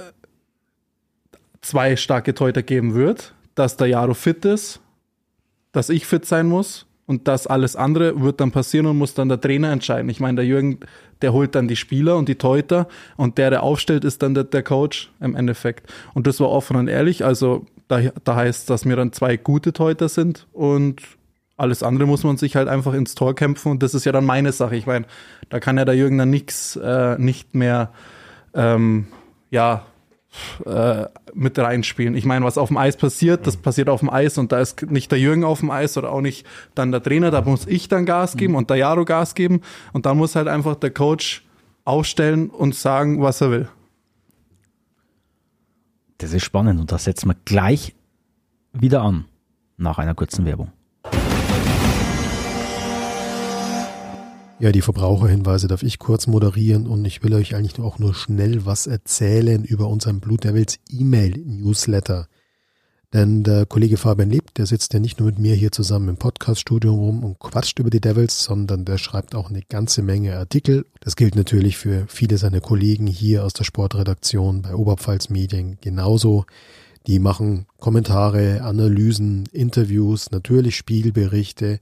zwei 1.60 1.96
starke 1.96 2.34
Torhüter 2.34 2.62
geben 2.62 2.94
wird, 2.94 3.34
dass 3.54 3.76
der 3.76 3.88
Jaro 3.88 4.14
fit 4.14 4.44
ist, 4.44 4.80
dass 5.72 5.88
ich 5.88 6.06
fit 6.06 6.24
sein 6.24 6.46
muss 6.46 6.86
und 7.06 7.26
das 7.26 7.46
alles 7.46 7.76
andere 7.76 8.20
wird 8.20 8.40
dann 8.40 8.52
passieren 8.52 8.86
und 8.86 8.96
muss 8.96 9.14
dann 9.14 9.28
der 9.28 9.40
Trainer 9.40 9.72
entscheiden. 9.72 10.08
Ich 10.10 10.20
meine, 10.20 10.36
der 10.36 10.46
Jürgen, 10.46 10.78
der 11.22 11.32
holt 11.32 11.54
dann 11.54 11.66
die 11.66 11.76
Spieler 11.76 12.16
und 12.16 12.28
die 12.28 12.36
Torhüter 12.36 12.86
und 13.16 13.36
der, 13.36 13.50
der 13.50 13.62
aufstellt, 13.62 14.04
ist 14.04 14.22
dann 14.22 14.34
der, 14.34 14.44
der 14.44 14.62
Coach 14.62 15.10
im 15.20 15.34
Endeffekt. 15.34 15.92
Und 16.14 16.26
das 16.26 16.38
war 16.38 16.50
offen 16.50 16.76
und 16.76 16.88
ehrlich. 16.88 17.24
Also 17.24 17.66
da, 17.88 18.00
da 18.22 18.36
heißt, 18.36 18.70
dass 18.70 18.84
wir 18.84 18.94
dann 18.94 19.12
zwei 19.12 19.36
gute 19.36 19.72
Torhüter 19.72 20.08
sind 20.08 20.46
und 20.52 21.02
alles 21.56 21.82
andere 21.82 22.06
muss 22.06 22.22
man 22.22 22.36
sich 22.36 22.56
halt 22.56 22.68
einfach 22.68 22.94
ins 22.94 23.14
Tor 23.16 23.34
kämpfen 23.34 23.72
und 23.72 23.82
das 23.82 23.92
ist 23.92 24.06
ja 24.06 24.12
dann 24.12 24.24
meine 24.24 24.52
Sache. 24.52 24.76
Ich 24.76 24.86
meine, 24.86 25.04
da 25.48 25.60
kann 25.60 25.76
ja 25.76 25.84
der 25.84 25.96
Jürgen 25.96 26.16
dann 26.16 26.30
nichts 26.30 26.76
äh, 26.76 27.18
nicht 27.18 27.56
mehr 27.56 27.92
ähm, 28.54 29.08
ja 29.50 29.84
äh, 30.64 31.06
mit 31.34 31.58
reinspielen. 31.58 32.14
Ich 32.14 32.24
meine, 32.24 32.44
was 32.44 32.58
auf 32.58 32.68
dem 32.68 32.76
Eis 32.76 32.96
passiert, 32.96 33.46
das 33.46 33.56
passiert 33.56 33.88
auf 33.88 34.00
dem 34.00 34.10
Eis 34.10 34.38
und 34.38 34.52
da 34.52 34.60
ist 34.60 34.90
nicht 34.90 35.10
der 35.10 35.18
Jürgen 35.18 35.44
auf 35.44 35.60
dem 35.60 35.70
Eis 35.70 35.96
oder 35.96 36.12
auch 36.12 36.20
nicht 36.20 36.46
dann 36.74 36.92
der 36.92 37.02
Trainer, 37.02 37.30
da 37.30 37.42
muss 37.42 37.66
ich 37.66 37.88
dann 37.88 38.06
Gas 38.06 38.36
geben 38.36 38.54
und 38.54 38.70
der 38.70 38.76
Jaro 38.76 39.04
Gas 39.04 39.34
geben 39.34 39.60
und 39.92 40.06
dann 40.06 40.16
muss 40.16 40.36
halt 40.36 40.48
einfach 40.48 40.76
der 40.76 40.90
Coach 40.90 41.44
aufstellen 41.84 42.50
und 42.50 42.74
sagen, 42.74 43.20
was 43.20 43.40
er 43.40 43.50
will. 43.50 43.68
Das 46.18 46.32
ist 46.32 46.44
spannend 46.44 46.80
und 46.80 46.92
das 46.92 47.04
setzen 47.04 47.28
wir 47.28 47.36
gleich 47.44 47.94
wieder 48.72 49.02
an 49.02 49.24
nach 49.76 49.98
einer 49.98 50.14
kurzen 50.14 50.44
Werbung. 50.44 50.70
Ja, 54.60 54.72
die 54.72 54.82
Verbraucherhinweise 54.82 55.68
darf 55.68 55.82
ich 55.82 55.98
kurz 55.98 56.26
moderieren 56.26 56.86
und 56.86 57.06
ich 57.06 57.22
will 57.22 57.32
euch 57.32 57.54
eigentlich 57.54 57.80
auch 57.80 57.98
nur 57.98 58.12
schnell 58.12 58.66
was 58.66 58.86
erzählen 58.86 59.64
über 59.64 59.88
unseren 59.88 60.20
Blue 60.20 60.36
Devils 60.36 60.78
E-Mail-Newsletter. 60.90 62.28
Denn 63.14 63.42
der 63.42 63.64
Kollege 63.64 63.96
Fabian 63.96 64.28
Lebt, 64.28 64.58
der 64.58 64.66
sitzt 64.66 64.92
ja 64.92 65.00
nicht 65.00 65.18
nur 65.18 65.30
mit 65.30 65.38
mir 65.38 65.54
hier 65.54 65.72
zusammen 65.72 66.10
im 66.10 66.18
Podcaststudio 66.18 66.94
rum 66.94 67.24
und 67.24 67.38
quatscht 67.38 67.78
über 67.78 67.88
die 67.88 68.02
Devils, 68.02 68.44
sondern 68.44 68.84
der 68.84 68.98
schreibt 68.98 69.34
auch 69.34 69.48
eine 69.48 69.62
ganze 69.62 70.02
Menge 70.02 70.36
Artikel. 70.36 70.84
Das 71.00 71.16
gilt 71.16 71.36
natürlich 71.36 71.78
für 71.78 72.04
viele 72.06 72.36
seiner 72.36 72.60
Kollegen 72.60 73.06
hier 73.06 73.46
aus 73.46 73.54
der 73.54 73.64
Sportredaktion 73.64 74.60
bei 74.60 74.74
Oberpfalz 74.74 75.30
Medien 75.30 75.78
genauso. 75.80 76.44
Die 77.06 77.18
machen 77.18 77.64
Kommentare, 77.78 78.60
Analysen, 78.60 79.48
Interviews, 79.52 80.30
natürlich 80.30 80.76
Spielberichte, 80.76 81.80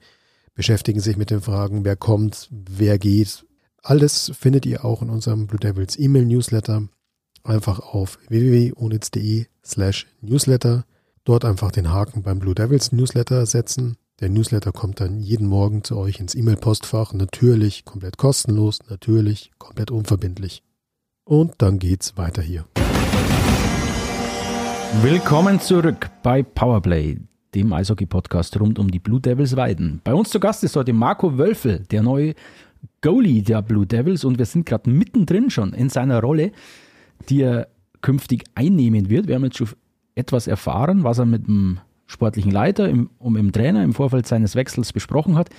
beschäftigen 0.58 1.00
sich 1.00 1.16
mit 1.16 1.30
den 1.30 1.40
Fragen, 1.40 1.86
wer 1.86 1.96
kommt, 1.96 2.50
wer 2.50 2.98
geht. 2.98 3.46
Alles 3.82 4.30
findet 4.38 4.66
ihr 4.66 4.84
auch 4.84 5.00
in 5.00 5.08
unserem 5.08 5.46
Blue 5.46 5.58
Devils 5.58 5.98
E-Mail 5.98 6.26
Newsletter. 6.26 6.88
Einfach 7.42 7.80
auf 7.80 8.18
www.onitz.de 8.28 9.46
slash 9.64 10.06
Newsletter 10.20 10.84
Dort 11.28 11.44
einfach 11.44 11.70
den 11.70 11.92
Haken 11.92 12.22
beim 12.22 12.38
Blue 12.38 12.54
Devils 12.54 12.90
Newsletter 12.90 13.44
setzen. 13.44 13.98
Der 14.18 14.30
Newsletter 14.30 14.72
kommt 14.72 14.98
dann 14.98 15.20
jeden 15.20 15.46
Morgen 15.46 15.84
zu 15.84 15.98
euch 15.98 16.20
ins 16.20 16.34
E-Mail-Postfach. 16.34 17.12
Natürlich 17.12 17.84
komplett 17.84 18.16
kostenlos, 18.16 18.78
natürlich 18.88 19.50
komplett 19.58 19.90
unverbindlich. 19.90 20.62
Und 21.24 21.52
dann 21.58 21.78
geht's 21.78 22.16
weiter 22.16 22.40
hier. 22.40 22.64
Willkommen 25.02 25.60
zurück 25.60 26.08
bei 26.22 26.42
Powerplay, 26.42 27.18
dem 27.54 27.72
Eishockey-Podcast 27.72 28.58
rund 28.60 28.78
um 28.78 28.90
die 28.90 28.98
Blue 28.98 29.20
Devils 29.20 29.56
Weiden. 29.56 30.00
Bei 30.04 30.14
uns 30.14 30.30
zu 30.30 30.40
Gast 30.40 30.64
ist 30.64 30.76
heute 30.76 30.92
Marco 30.92 31.38
Wölfel, 31.38 31.84
der 31.90 32.02
neue 32.02 32.34
Goalie 33.00 33.42
der 33.42 33.62
Blue 33.62 33.86
Devils 33.86 34.24
und 34.24 34.38
wir 34.38 34.46
sind 34.46 34.66
gerade 34.66 34.90
mittendrin 34.90 35.50
schon 35.50 35.72
in 35.72 35.88
seiner 35.88 36.20
Rolle, 36.20 36.52
die 37.28 37.42
er 37.42 37.68
künftig 38.00 38.44
einnehmen 38.54 39.08
wird. 39.08 39.28
Wir 39.28 39.34
haben 39.36 39.44
jetzt 39.44 39.58
schon 39.58 39.68
etwas 40.14 40.46
erfahren, 40.46 41.04
was 41.04 41.18
er 41.18 41.26
mit 41.26 41.46
dem 41.46 41.78
sportlichen 42.06 42.50
Leiter 42.50 42.88
im, 42.88 43.10
und 43.18 43.34
dem 43.34 43.52
Trainer 43.52 43.84
im 43.84 43.94
Vorfeld 43.94 44.26
seines 44.26 44.54
Wechsels 44.54 44.92
besprochen 44.92 45.36
hat. 45.36 45.50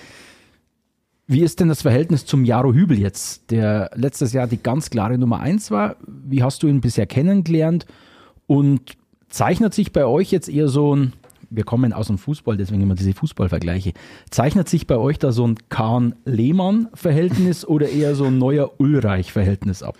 Wie 1.26 1.42
ist 1.42 1.60
denn 1.60 1.68
das 1.68 1.82
Verhältnis 1.82 2.26
zum 2.26 2.44
Jaro 2.44 2.74
Hübel 2.74 2.98
jetzt, 2.98 3.52
der 3.52 3.90
letztes 3.94 4.32
Jahr 4.32 4.48
die 4.48 4.60
ganz 4.60 4.90
klare 4.90 5.16
Nummer 5.16 5.38
eins 5.40 5.70
war? 5.70 5.96
Wie 6.06 6.42
hast 6.42 6.62
du 6.62 6.66
ihn 6.66 6.80
bisher 6.80 7.06
kennengelernt? 7.06 7.86
Und 8.48 8.96
zeichnet 9.28 9.72
sich 9.72 9.92
bei 9.92 10.04
euch 10.04 10.32
jetzt 10.32 10.48
eher 10.48 10.68
so 10.68 10.96
ein, 10.96 11.12
wir 11.50 11.64
kommen 11.64 11.92
aus 11.92 12.06
dem 12.06 12.18
Fußball, 12.18 12.56
deswegen 12.56 12.82
immer 12.82 12.94
diese 12.94 13.12
Fußballvergleiche, 13.12 13.92
zeichnet 14.30 14.68
sich 14.68 14.86
bei 14.86 14.96
euch 14.96 15.18
da 15.18 15.32
so 15.32 15.46
ein 15.46 15.56
Kahn-Lehmann-Verhältnis 15.68 17.64
oder 17.66 17.88
eher 17.88 18.14
so 18.14 18.26
ein 18.26 18.38
neuer 18.38 18.72
Ulreich-Verhältnis 18.78 19.82
ab? 19.82 19.96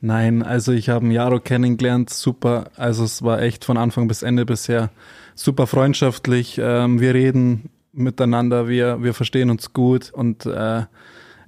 Nein, 0.00 0.42
also 0.42 0.72
ich 0.72 0.88
habe 0.88 1.06
Jaro 1.06 1.40
kennengelernt, 1.40 2.10
super. 2.10 2.70
Also 2.76 3.04
es 3.04 3.22
war 3.22 3.40
echt 3.40 3.64
von 3.64 3.76
Anfang 3.76 4.08
bis 4.08 4.22
Ende 4.22 4.44
bisher 4.44 4.90
super 5.34 5.66
freundschaftlich. 5.66 6.58
Ähm, 6.62 7.00
wir 7.00 7.14
reden 7.14 7.70
miteinander, 7.92 8.68
wir, 8.68 9.02
wir 9.02 9.14
verstehen 9.14 9.50
uns 9.50 9.72
gut 9.72 10.10
und 10.12 10.46
äh, 10.46 10.82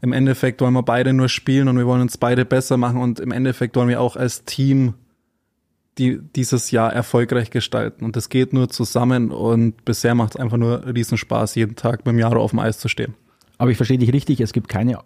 im 0.01 0.13
Endeffekt 0.13 0.61
wollen 0.61 0.75
wir 0.75 0.83
beide 0.83 1.13
nur 1.13 1.29
spielen 1.29 1.69
und 1.69 1.79
wir 1.79 1.87
wollen 1.87 2.03
uns 2.03 2.19
beide 2.19 2.45
besser 2.45 2.77
machen 2.77 3.01
und 3.01 3.19
im 3.21 3.33
Endeffekt 3.33 3.77
wollen 3.77 3.89
wir 3.89 4.01
auch 4.01 4.17
als 4.17 4.45
Team 4.45 4.95
die, 5.99 6.21
dieses 6.35 6.71
Jahr 6.71 6.93
erfolgreich 6.93 7.51
gestalten. 7.51 8.05
Und 8.05 8.17
das 8.17 8.29
geht 8.29 8.53
nur 8.53 8.69
zusammen 8.69 9.31
und 9.31 9.85
bisher 9.85 10.15
macht 10.15 10.35
es 10.35 10.41
einfach 10.41 10.59
nur 10.59 10.85
Riesenspaß, 10.87 11.55
jeden 11.55 11.77
Tag 11.77 12.05
mit 12.05 12.15
dem 12.15 12.19
Jaro 12.19 12.43
auf 12.43 12.51
dem 12.51 12.61
Eis 12.61 12.79
zu 12.79 12.89
stehen. 12.89 13.15
Aber 13.59 13.71
ich 13.71 13.77
verstehe 13.77 13.99
dich 13.99 14.13
richtig, 14.13 14.41
es 14.41 14.53
gibt 14.53 14.69
keine 14.69 14.99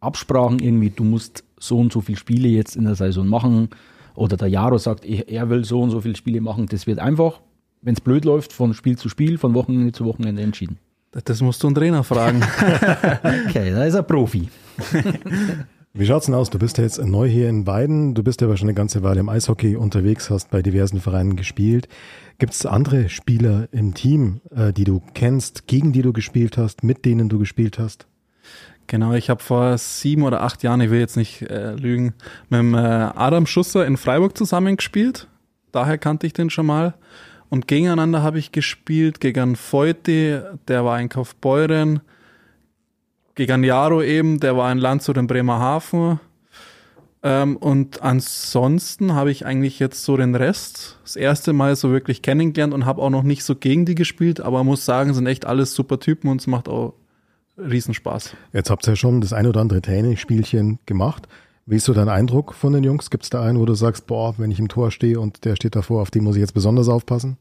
Absprachen 0.00 0.60
irgendwie, 0.60 0.90
du 0.90 1.04
musst 1.04 1.44
so 1.58 1.78
und 1.78 1.92
so 1.92 2.00
viele 2.00 2.18
Spiele 2.18 2.48
jetzt 2.48 2.76
in 2.76 2.84
der 2.84 2.94
Saison 2.94 3.26
machen 3.26 3.68
oder 4.14 4.36
der 4.36 4.48
Jaro 4.48 4.78
sagt, 4.78 5.04
er 5.04 5.50
will 5.50 5.64
so 5.64 5.80
und 5.82 5.90
so 5.90 6.00
viele 6.00 6.16
Spiele 6.16 6.40
machen. 6.40 6.66
Das 6.66 6.86
wird 6.86 6.98
einfach, 6.98 7.40
wenn 7.82 7.94
es 7.94 8.00
blöd 8.00 8.24
läuft, 8.24 8.52
von 8.52 8.74
Spiel 8.74 8.96
zu 8.96 9.08
Spiel, 9.08 9.38
von 9.38 9.54
Wochenende 9.54 9.92
zu 9.92 10.04
Wochenende 10.04 10.42
entschieden. 10.42 10.78
Das 11.10 11.40
musst 11.40 11.62
du 11.62 11.66
einen 11.66 11.74
Trainer 11.74 12.04
fragen. 12.04 12.40
okay, 13.48 13.72
da 13.72 13.84
ist 13.84 13.94
er 13.94 14.04
Profi. 14.04 14.48
Wie 15.92 16.06
schaut's 16.06 16.26
denn 16.26 16.36
aus? 16.36 16.50
Du 16.50 16.60
bist 16.60 16.78
ja 16.78 16.84
jetzt 16.84 17.04
neu 17.04 17.28
hier 17.28 17.48
in 17.48 17.66
Weiden. 17.66 18.14
Du 18.14 18.22
bist 18.22 18.40
ja 18.40 18.46
aber 18.46 18.56
schon 18.56 18.68
eine 18.68 18.74
ganze 18.74 19.02
Weile 19.02 19.18
im 19.18 19.28
Eishockey 19.28 19.74
unterwegs, 19.74 20.30
hast 20.30 20.48
bei 20.48 20.62
diversen 20.62 21.00
Vereinen 21.00 21.34
gespielt. 21.34 21.88
Gibt 22.38 22.52
es 22.52 22.64
andere 22.64 23.08
Spieler 23.08 23.66
im 23.72 23.92
Team, 23.92 24.40
äh, 24.54 24.72
die 24.72 24.84
du 24.84 25.02
kennst, 25.14 25.66
gegen 25.66 25.92
die 25.92 26.02
du 26.02 26.12
gespielt 26.12 26.56
hast, 26.56 26.84
mit 26.84 27.04
denen 27.04 27.28
du 27.28 27.40
gespielt 27.40 27.80
hast? 27.80 28.06
Genau, 28.86 29.14
ich 29.14 29.30
habe 29.30 29.42
vor 29.42 29.76
sieben 29.78 30.22
oder 30.22 30.42
acht 30.42 30.62
Jahren, 30.62 30.80
ich 30.80 30.90
will 30.90 31.00
jetzt 31.00 31.16
nicht 31.16 31.42
äh, 31.42 31.72
lügen, 31.72 32.14
mit 32.50 32.60
dem, 32.60 32.74
äh, 32.74 32.78
Adam 32.78 33.46
Schusser 33.46 33.84
in 33.84 33.96
Freiburg 33.96 34.38
zusammengespielt. 34.38 35.26
Daher 35.72 35.98
kannte 35.98 36.24
ich 36.24 36.32
den 36.32 36.50
schon 36.50 36.66
mal. 36.66 36.94
Und 37.48 37.66
gegeneinander 37.66 38.22
habe 38.22 38.38
ich 38.38 38.52
gespielt 38.52 39.20
gegen 39.20 39.56
Feuti, 39.56 40.38
der 40.68 40.84
war 40.84 41.00
in 41.00 41.08
Kaufbeuren, 41.08 42.00
gegen 43.46 43.64
Jaro 43.64 44.02
eben, 44.02 44.38
der 44.38 44.54
war 44.54 44.70
in 44.70 44.76
Landshut 44.76 45.16
in 45.16 45.26
Bremerhaven. 45.26 46.20
Ähm, 47.22 47.56
und 47.56 48.02
ansonsten 48.02 49.14
habe 49.14 49.30
ich 49.30 49.46
eigentlich 49.46 49.78
jetzt 49.78 50.04
so 50.04 50.18
den 50.18 50.34
Rest 50.34 50.98
das 51.04 51.16
erste 51.16 51.54
Mal 51.54 51.74
so 51.74 51.90
wirklich 51.90 52.20
kennengelernt 52.20 52.74
und 52.74 52.84
habe 52.84 53.00
auch 53.00 53.08
noch 53.08 53.22
nicht 53.22 53.44
so 53.44 53.54
gegen 53.54 53.86
die 53.86 53.94
gespielt, 53.94 54.42
aber 54.42 54.62
muss 54.62 54.84
sagen, 54.84 55.14
sind 55.14 55.26
echt 55.26 55.46
alles 55.46 55.74
super 55.74 55.98
Typen 55.98 56.28
und 56.28 56.42
es 56.42 56.46
macht 56.46 56.68
auch 56.68 56.92
Riesenspaß. 57.56 58.36
Jetzt 58.52 58.68
habt 58.68 58.86
ihr 58.86 58.92
ja 58.92 58.96
schon 58.96 59.22
das 59.22 59.32
ein 59.32 59.46
oder 59.46 59.60
andere 59.60 59.80
Trainingsspielchen 59.80 60.78
gemacht. 60.84 61.26
Wie 61.64 61.76
ist 61.76 61.86
so 61.86 61.94
dein 61.94 62.10
Eindruck 62.10 62.54
von 62.54 62.74
den 62.74 62.84
Jungs? 62.84 63.08
Gibt 63.08 63.24
es 63.24 63.30
da 63.30 63.42
einen, 63.42 63.58
wo 63.58 63.64
du 63.64 63.74
sagst, 63.74 64.06
boah, 64.06 64.34
wenn 64.36 64.50
ich 64.50 64.58
im 64.58 64.68
Tor 64.68 64.90
stehe 64.90 65.18
und 65.18 65.46
der 65.46 65.56
steht 65.56 65.76
davor, 65.76 66.02
auf 66.02 66.10
den 66.10 66.24
muss 66.24 66.36
ich 66.36 66.40
jetzt 66.40 66.54
besonders 66.54 66.88
aufpassen? 66.88 67.38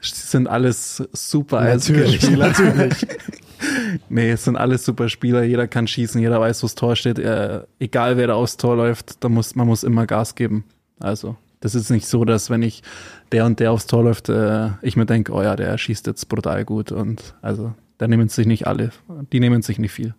Sie 0.00 0.14
sind 0.14 0.46
alles 0.46 1.02
super 1.12 1.62
Natürlich, 1.62 2.30
natürlich. 2.30 3.06
nee, 4.08 4.30
es 4.30 4.44
sind 4.44 4.56
alles 4.56 4.84
super 4.84 5.08
Spieler. 5.08 5.42
Jeder 5.42 5.68
kann 5.68 5.86
schießen, 5.86 6.20
jeder 6.20 6.40
weiß, 6.40 6.62
wo 6.62 6.66
das 6.66 6.74
Tor 6.74 6.96
steht. 6.96 7.18
Äh, 7.18 7.62
egal, 7.78 8.16
wer 8.16 8.28
da 8.28 8.34
aufs 8.34 8.56
Tor 8.56 8.76
läuft, 8.76 9.22
da 9.22 9.28
muss, 9.28 9.54
man 9.54 9.66
muss 9.66 9.82
immer 9.82 10.06
Gas 10.06 10.34
geben. 10.34 10.64
Also, 11.00 11.36
das 11.60 11.74
ist 11.74 11.90
nicht 11.90 12.06
so, 12.06 12.24
dass 12.24 12.50
wenn 12.50 12.62
ich 12.62 12.82
der 13.32 13.44
und 13.46 13.60
der 13.60 13.72
aufs 13.72 13.86
Tor 13.86 14.04
läuft, 14.04 14.28
äh, 14.28 14.70
ich 14.82 14.96
mir 14.96 15.06
denke, 15.06 15.32
oh 15.32 15.42
ja, 15.42 15.56
der 15.56 15.76
schießt 15.76 16.06
jetzt 16.06 16.28
brutal 16.28 16.64
gut. 16.64 16.92
Und 16.92 17.34
also, 17.42 17.74
da 17.98 18.08
nehmen 18.08 18.28
sich 18.28 18.46
nicht 18.46 18.66
alle, 18.66 18.90
die 19.32 19.40
nehmen 19.40 19.62
sich 19.62 19.78
nicht 19.78 19.92
viel. 19.92 20.14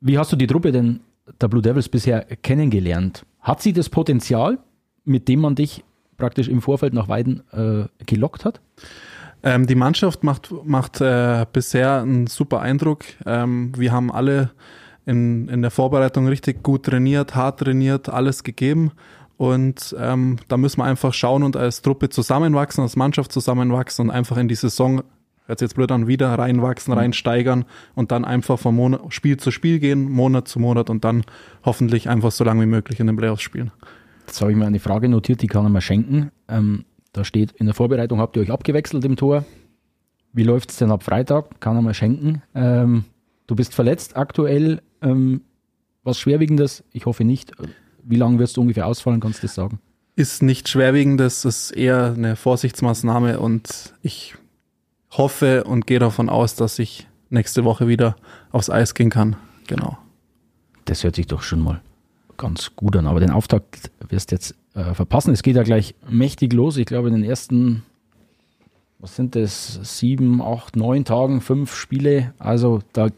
Wie 0.00 0.18
hast 0.18 0.32
du 0.32 0.36
die 0.36 0.46
Truppe 0.46 0.72
denn 0.72 1.00
der 1.40 1.48
Blue 1.48 1.62
Devils 1.62 1.88
bisher 1.88 2.22
kennengelernt? 2.22 3.24
Hat 3.40 3.62
sie 3.62 3.72
das 3.72 3.88
Potenzial, 3.88 4.58
mit 5.04 5.28
dem 5.28 5.40
man 5.40 5.54
dich 5.54 5.84
praktisch 6.16 6.48
im 6.48 6.62
Vorfeld 6.62 6.94
nach 6.94 7.08
Weiden 7.08 7.42
äh, 7.52 7.86
gelockt 8.04 8.44
hat? 8.44 8.60
Ähm, 9.42 9.66
die 9.66 9.74
Mannschaft 9.74 10.24
macht, 10.24 10.52
macht 10.64 11.00
äh, 11.00 11.46
bisher 11.52 12.02
einen 12.02 12.26
super 12.26 12.60
Eindruck. 12.60 13.04
Ähm, 13.24 13.72
wir 13.76 13.92
haben 13.92 14.10
alle 14.10 14.50
in, 15.04 15.48
in 15.48 15.62
der 15.62 15.70
Vorbereitung 15.70 16.26
richtig 16.26 16.62
gut 16.62 16.84
trainiert, 16.84 17.34
hart 17.34 17.60
trainiert, 17.60 18.08
alles 18.08 18.42
gegeben. 18.42 18.92
Und 19.36 19.94
ähm, 19.98 20.38
da 20.48 20.56
müssen 20.56 20.80
wir 20.80 20.84
einfach 20.84 21.12
schauen 21.12 21.42
und 21.42 21.56
als 21.56 21.82
Truppe 21.82 22.08
zusammenwachsen, 22.08 22.82
als 22.82 22.96
Mannschaft 22.96 23.32
zusammenwachsen 23.32 24.06
und 24.06 24.10
einfach 24.10 24.38
in 24.38 24.48
die 24.48 24.54
Saison 24.54 25.02
hört 25.46 25.60
jetzt 25.60 25.74
blöd 25.74 25.92
an, 25.92 26.06
wieder 26.06 26.34
reinwachsen, 26.38 26.92
mhm. 26.92 26.98
reinsteigern 26.98 27.64
und 27.94 28.10
dann 28.12 28.24
einfach 28.24 28.58
von 28.58 28.74
Monat, 28.74 29.00
Spiel 29.10 29.36
zu 29.36 29.50
Spiel 29.50 29.78
gehen, 29.78 30.10
Monat 30.10 30.48
zu 30.48 30.58
Monat 30.58 30.90
und 30.90 31.04
dann 31.04 31.24
hoffentlich 31.64 32.08
einfach 32.08 32.32
so 32.32 32.44
lange 32.44 32.62
wie 32.62 32.66
möglich 32.66 32.98
in 32.98 33.06
den 33.06 33.16
Playoffs 33.16 33.42
spielen. 33.42 33.70
Jetzt 34.26 34.40
habe 34.40 34.50
ich 34.50 34.56
mir 34.56 34.66
eine 34.66 34.80
Frage 34.80 35.08
notiert, 35.08 35.42
die 35.42 35.46
kann 35.46 35.64
ich 35.66 35.72
mal 35.72 35.80
schenken. 35.80 36.32
Ähm, 36.48 36.84
da 37.16 37.24
steht, 37.24 37.52
in 37.52 37.66
der 37.66 37.74
Vorbereitung 37.74 38.20
habt 38.20 38.36
ihr 38.36 38.42
euch 38.42 38.50
abgewechselt 38.50 39.04
im 39.04 39.16
Tor. 39.16 39.44
Wie 40.32 40.44
läuft 40.44 40.70
es 40.70 40.76
denn 40.76 40.90
ab 40.90 41.02
Freitag? 41.02 41.60
Kann 41.60 41.76
er 41.76 41.82
mal 41.82 41.94
schenken. 41.94 42.42
Ähm, 42.54 43.04
du 43.46 43.56
bist 43.56 43.74
verletzt 43.74 44.16
aktuell. 44.16 44.82
Ähm, 45.00 45.42
was 46.04 46.18
Schwerwiegendes? 46.18 46.84
Ich 46.92 47.06
hoffe 47.06 47.24
nicht. 47.24 47.52
Wie 48.02 48.16
lange 48.16 48.38
wirst 48.38 48.56
du 48.56 48.60
ungefähr 48.60 48.86
ausfallen? 48.86 49.20
Kannst 49.20 49.42
du 49.42 49.46
das 49.46 49.54
sagen? 49.54 49.80
Ist 50.14 50.42
nicht 50.42 50.68
schwerwiegendes, 50.68 51.44
ist 51.44 51.72
eher 51.72 52.14
eine 52.14 52.36
Vorsichtsmaßnahme 52.36 53.38
und 53.38 53.94
ich 54.02 54.34
hoffe 55.10 55.64
und 55.64 55.86
gehe 55.86 55.98
davon 55.98 56.28
aus, 56.28 56.54
dass 56.54 56.78
ich 56.78 57.06
nächste 57.28 57.64
Woche 57.64 57.88
wieder 57.88 58.16
aufs 58.50 58.70
Eis 58.70 58.94
gehen 58.94 59.10
kann. 59.10 59.36
Genau. 59.66 59.98
Das 60.84 61.02
hört 61.02 61.16
sich 61.16 61.26
doch 61.26 61.42
schon 61.42 61.60
mal 61.60 61.80
ganz 62.36 62.72
gut 62.76 62.96
an. 62.96 63.06
Aber 63.06 63.20
den 63.20 63.30
Auftakt 63.30 63.90
wirst 64.08 64.30
du 64.30 64.36
jetzt 64.36 64.54
äh, 64.76 64.94
verpassen. 64.94 65.32
Es 65.32 65.42
geht 65.42 65.56
ja 65.56 65.62
gleich 65.62 65.94
mächtig 66.08 66.52
los. 66.52 66.76
Ich 66.76 66.86
glaube, 66.86 67.08
in 67.08 67.14
den 67.14 67.24
ersten, 67.24 67.82
was 68.98 69.16
sind 69.16 69.34
das, 69.34 69.80
sieben, 69.82 70.40
acht, 70.40 70.76
neun 70.76 71.04
Tagen, 71.04 71.40
fünf 71.40 71.74
Spiele. 71.74 72.34
Also 72.38 72.80
da 72.92 73.08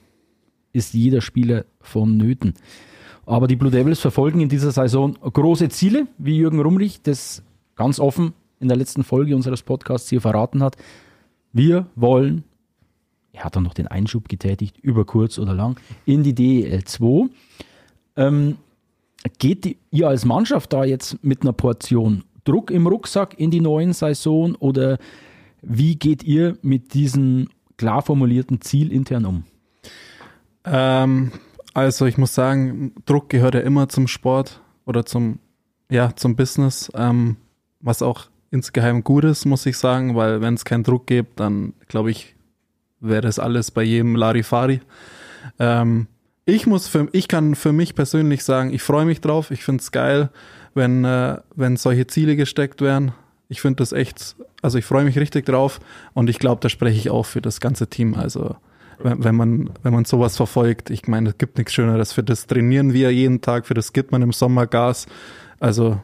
ist 0.73 0.95
jeder 0.95 1.21
Spieler 1.21 1.65
vonnöten. 1.81 2.55
Aber 3.27 3.47
die 3.47 3.57
Blue 3.57 3.71
Devils 3.71 4.01
verfolgen 4.01 4.41
in 4.41 4.49
dieser 4.49 4.71
Saison 4.71 5.15
große 5.21 5.69
Ziele, 5.69 6.07
wie 6.17 6.39
Jürgen 6.39 6.61
Rumrich 6.61 7.03
das 7.03 7.43
ganz 7.77 8.01
offen 8.01 8.33
in 8.59 8.69
der 8.69 8.77
letzten 8.77 9.05
Folge 9.05 9.37
unseres 9.37 9.63
Podcasts 9.63 10.09
hier 10.09 10.23
verraten 10.23 10.63
hat. 10.63 10.77
Wir 11.53 11.87
wollen 11.95 12.45
er 13.39 13.45
hat 13.45 13.55
dann 13.55 13.63
noch 13.63 13.75
den 13.75 13.87
Einschub 13.87 14.29
getätigt, 14.29 14.79
über 14.79 15.05
kurz 15.05 15.39
oder 15.39 15.55
lang, 15.55 15.79
in 16.05 16.25
die 16.25 16.35
DEL 16.35 16.83
2. 16.83 17.29
Ähm, 18.17 18.57
geht 19.39 19.77
ihr 19.91 20.09
als 20.09 20.25
Mannschaft 20.25 20.73
da 20.73 20.85
jetzt 20.85 21.23
mit 21.23 21.43
einer 21.43 21.53
Portion 21.53 22.25
Druck 22.45 22.71
im 22.71 22.87
Rucksack 22.87 23.39
in 23.39 23.51
die 23.51 23.61
neuen 23.61 23.93
Saison 23.93 24.55
oder 24.55 24.99
wie 25.61 25.97
geht 25.97 26.23
ihr 26.23 26.57
mit 26.63 26.95
diesem 26.95 27.49
klar 27.77 28.01
formulierten 28.01 28.61
Ziel 28.61 28.93
intern 28.93 29.27
um? 29.27 29.45
Ähm, 30.65 31.33
also 31.75 32.07
ich 32.07 32.17
muss 32.17 32.35
sagen, 32.35 32.95
Druck 33.07 33.29
gehört 33.29 33.55
ja 33.55 33.61
immer 33.61 33.89
zum 33.89 34.09
Sport 34.09 34.63
oder 34.87 35.05
zum, 35.05 35.41
ja, 35.91 36.15
zum 36.17 36.37
Business, 36.37 36.91
ähm, 36.95 37.37
was 37.81 38.03
auch 38.03 38.29
insgeheim 38.51 39.05
gut 39.05 39.25
ist, 39.25 39.45
muss 39.45 39.67
ich 39.67 39.77
sagen, 39.77 40.17
weil 40.17 40.41
wenn 40.41 40.55
es 40.55 40.65
keinen 40.65 40.85
Druck 40.85 41.07
gibt, 41.07 41.41
dann 41.41 41.75
glaube 41.87 42.11
ich, 42.11 42.35
wäre 43.01 43.21
das 43.21 43.39
alles 43.39 43.71
bei 43.71 43.83
jedem 43.83 44.17
Larifari. 44.17 44.81
Ähm, 45.59 46.07
ich 46.49 46.67
muss 46.67 46.89
für, 46.89 47.09
ich 47.13 47.29
kann 47.29 47.55
für 47.55 47.73
mich 47.75 47.95
persönlich 47.95 48.43
sagen, 48.43 48.73
ich 48.73 48.83
freue 48.83 49.05
mich 49.05 49.21
drauf. 49.21 49.51
Ich 49.51 49.63
finde 49.65 49.83
es 49.83 49.93
geil, 49.93 50.31
wenn, 50.73 51.05
äh, 51.05 51.37
wenn 51.55 51.77
solche 51.77 52.07
Ziele 52.07 52.37
gesteckt 52.37 52.81
werden. 52.81 53.13
Ich 53.51 53.61
finde 53.61 53.77
das 53.77 53.93
echt, 53.93 54.35
also 54.63 54.79
ich 54.79 54.87
freue 54.87 55.05
mich 55.05 55.19
richtig 55.19 55.45
drauf 55.45 55.79
und 56.15 56.31
ich 56.31 56.39
glaube, 56.39 56.63
da 56.63 56.71
spreche 56.71 56.97
ich 56.97 57.11
auch 57.11 57.27
für 57.27 57.43
das 57.43 57.61
ganze 57.61 57.89
Team. 57.89 58.15
Also 58.15 58.57
wenn, 58.99 59.23
wenn 59.25 59.35
man, 59.35 59.71
wenn 59.83 59.93
man 59.93 60.07
sowas 60.07 60.39
verfolgt, 60.39 60.89
ich 60.89 61.07
meine, 61.07 61.31
es 61.31 61.39
gibt 61.39 61.59
nichts 61.59 61.75
Schöneres. 61.75 62.15
Für 62.15 62.23
das 62.23 62.47
trainieren 62.47 62.95
wir 62.95 63.13
jeden 63.13 63.43
Tag, 63.43 63.67
für 63.67 63.75
das 63.75 63.93
gibt 63.93 64.11
man 64.11 64.23
im 64.23 64.33
Sommer 64.33 64.67
Gas. 64.67 65.07
Also 65.61 66.01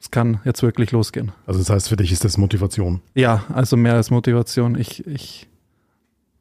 es 0.00 0.12
kann 0.12 0.40
jetzt 0.44 0.62
wirklich 0.62 0.92
losgehen. 0.92 1.32
Also 1.44 1.58
das 1.58 1.70
heißt, 1.70 1.88
für 1.88 1.96
dich 1.96 2.12
ist 2.12 2.24
das 2.24 2.38
Motivation. 2.38 3.00
Ja, 3.14 3.42
also 3.52 3.76
mehr 3.76 3.94
als 3.94 4.12
Motivation. 4.12 4.78
Ich, 4.78 5.04
ich 5.08 5.48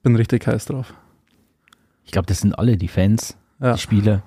bin 0.04 0.16
richtig 0.16 0.46
heiß 0.46 0.66
drauf. 0.66 0.94
Ich 2.06 2.12
glaube, 2.12 2.28
das 2.28 2.40
sind 2.40 2.58
alle 2.58 2.78
die 2.78 2.88
Fans, 2.88 3.36
Ja. 3.60 3.74
die 3.74 3.80
Spieler 3.80 4.24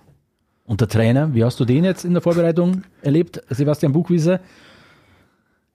und 0.71 0.81
der 0.81 0.89
Trainer. 0.89 1.35
Wie 1.35 1.45
hast 1.45 1.59
du 1.59 1.65
den 1.65 1.85
jetzt 1.85 2.05
in 2.05 2.13
der 2.13 2.23
Vorbereitung 2.23 2.83
erlebt, 3.03 3.43
Sebastian 3.51 3.93
Buchwieser? 3.93 4.41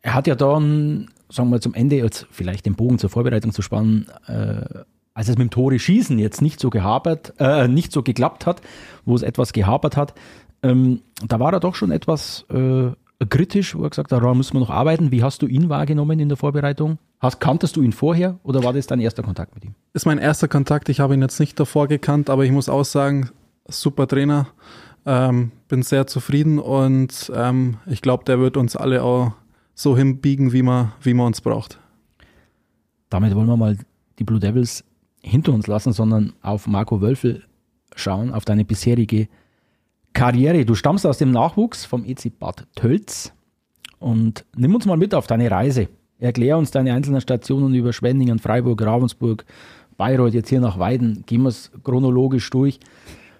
Er 0.02 0.14
hat 0.14 0.28
ja 0.28 0.36
dann, 0.36 1.10
sagen 1.30 1.50
wir 1.50 1.60
zum 1.60 1.74
Ende, 1.74 1.98
jetzt 1.98 2.28
vielleicht 2.32 2.66
den 2.66 2.76
Bogen 2.76 3.00
zur 3.00 3.10
Vorbereitung 3.10 3.52
zu 3.52 3.62
spannen, 3.62 4.08
äh, 4.28 4.84
als 5.14 5.30
es 5.30 5.38
mit 5.38 5.48
dem 5.48 5.50
Tore 5.50 5.80
schießen 5.80 6.20
jetzt 6.20 6.42
nicht 6.42 6.60
so 6.60 6.70
gehabert, 6.70 7.34
äh, 7.40 7.68
nicht 7.68 7.92
so 7.92 8.04
geklappt 8.04 8.46
hat, 8.46 8.62
wo 9.06 9.16
es 9.16 9.22
etwas 9.22 9.54
gehabert 9.54 9.98
hat, 9.98 10.14
ähm, 10.62 11.02
da 11.28 11.40
war 11.40 11.54
er 11.54 11.60
doch 11.60 11.76
schon 11.76 11.92
etwas 11.92 12.46
äh, 12.50 12.92
kritisch, 13.26 13.76
wo 13.76 13.84
er 13.84 13.90
gesagt 13.90 14.12
hat, 14.12 14.24
da 14.24 14.34
müssen 14.34 14.54
wir 14.54 14.60
noch 14.60 14.70
arbeiten. 14.70 15.12
Wie 15.12 15.24
hast 15.24 15.42
du 15.42 15.48
ihn 15.48 15.70
wahrgenommen 15.70 16.20
in 16.20 16.30
der 16.30 16.38
Vorbereitung? 16.38 17.00
Hast, 17.20 17.40
kanntest 17.40 17.76
du 17.76 17.82
ihn 17.82 17.92
vorher 17.92 18.40
oder 18.44 18.64
war 18.64 18.74
das 18.74 18.88
dein 18.88 19.00
erster 19.00 19.24
Kontakt 19.24 19.56
mit 19.56 19.66
ihm? 19.66 19.76
Ist 19.94 20.06
mein 20.06 20.18
erster 20.18 20.48
Kontakt. 20.48 20.90
Ich 20.90 21.00
habe 21.00 21.14
ihn 21.14 21.22
jetzt 21.22 21.40
nicht 21.40 21.60
davor 21.60 21.88
gekannt, 21.88 22.30
aber 22.30 22.46
ich 22.46 22.52
muss 22.52 22.70
auch 22.70 22.86
sagen, 22.86 23.30
super 23.68 24.08
Trainer. 24.08 24.48
Ähm, 25.06 25.52
bin 25.68 25.84
sehr 25.84 26.08
zufrieden 26.08 26.58
und 26.58 27.32
ähm, 27.36 27.78
ich 27.86 28.02
glaube, 28.02 28.24
der 28.26 28.40
wird 28.40 28.58
uns 28.58 28.76
alle 28.76 29.04
auch 29.04 29.34
so 29.76 29.96
hinbiegen, 29.96 30.52
wie 30.52 30.64
man, 30.64 30.94
wie 31.02 31.14
man 31.14 31.28
uns 31.28 31.42
braucht. 31.42 31.80
damit 33.10 33.36
wollen 33.36 33.48
wir 33.48 33.58
mal 33.58 33.78
die 34.18 34.24
Blue 34.24 34.40
Devils 34.40 34.84
hinter 35.22 35.54
uns 35.54 35.68
lassen, 35.68 35.94
sondern 35.94 36.34
auf 36.42 36.68
Marco 36.68 37.02
Wölfel 37.02 37.44
schauen, 37.96 38.32
auf 38.32 38.46
deine 38.46 38.66
bisherige 38.66 39.28
Karriere. 40.14 40.66
Du 40.66 40.76
stammst 40.76 41.06
aus 41.06 41.18
dem 41.18 41.32
Nachwuchs 41.32 41.86
vom 41.86 42.04
EC 42.06 42.38
Bad 42.40 42.66
Tölz 42.76 43.34
und 44.00 44.46
nimm 44.56 44.74
uns 44.74 44.86
mal 44.86 44.98
mit 44.98 45.14
auf 45.14 45.28
deine 45.28 45.52
Reise. 45.52 45.90
Erklär 46.20 46.58
uns 46.58 46.72
deine 46.72 46.94
einzelnen 46.94 47.22
Stationen 47.22 47.74
über 47.74 47.92
Schwenningen, 47.92 48.40
Freiburg, 48.40 48.82
Ravensburg, 48.82 49.46
Bayreuth, 49.98 50.34
jetzt 50.34 50.50
hier 50.50 50.62
nach 50.62 50.80
Weiden. 50.80 51.24
Gehen 51.26 51.44
wir 51.44 51.50
es 51.50 51.72
chronologisch 51.84 52.50
durch. 52.50 52.80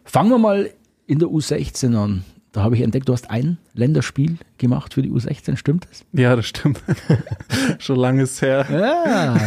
Fangen 0.06 0.30
wir 0.30 0.38
mal 0.38 0.70
in 1.08 1.20
der 1.20 1.28
U16 1.28 1.96
an. 1.96 2.24
Da 2.52 2.64
habe 2.64 2.76
ich 2.76 2.82
entdeckt, 2.82 3.10
du 3.10 3.14
hast 3.14 3.30
ein 3.30 3.58
Länderspiel 3.74 4.38
gemacht 4.58 4.94
für 4.94 5.02
die 5.02 5.12
U16, 5.12 5.58
stimmt 5.58 5.88
das? 5.90 6.06
Ja, 6.14 6.38
das 6.38 6.46
stimmt. 6.46 6.82
Schon 7.80 7.98
lange 7.98 8.24
ist 8.24 8.42
her. 8.42 8.66
Ja, 8.72 9.38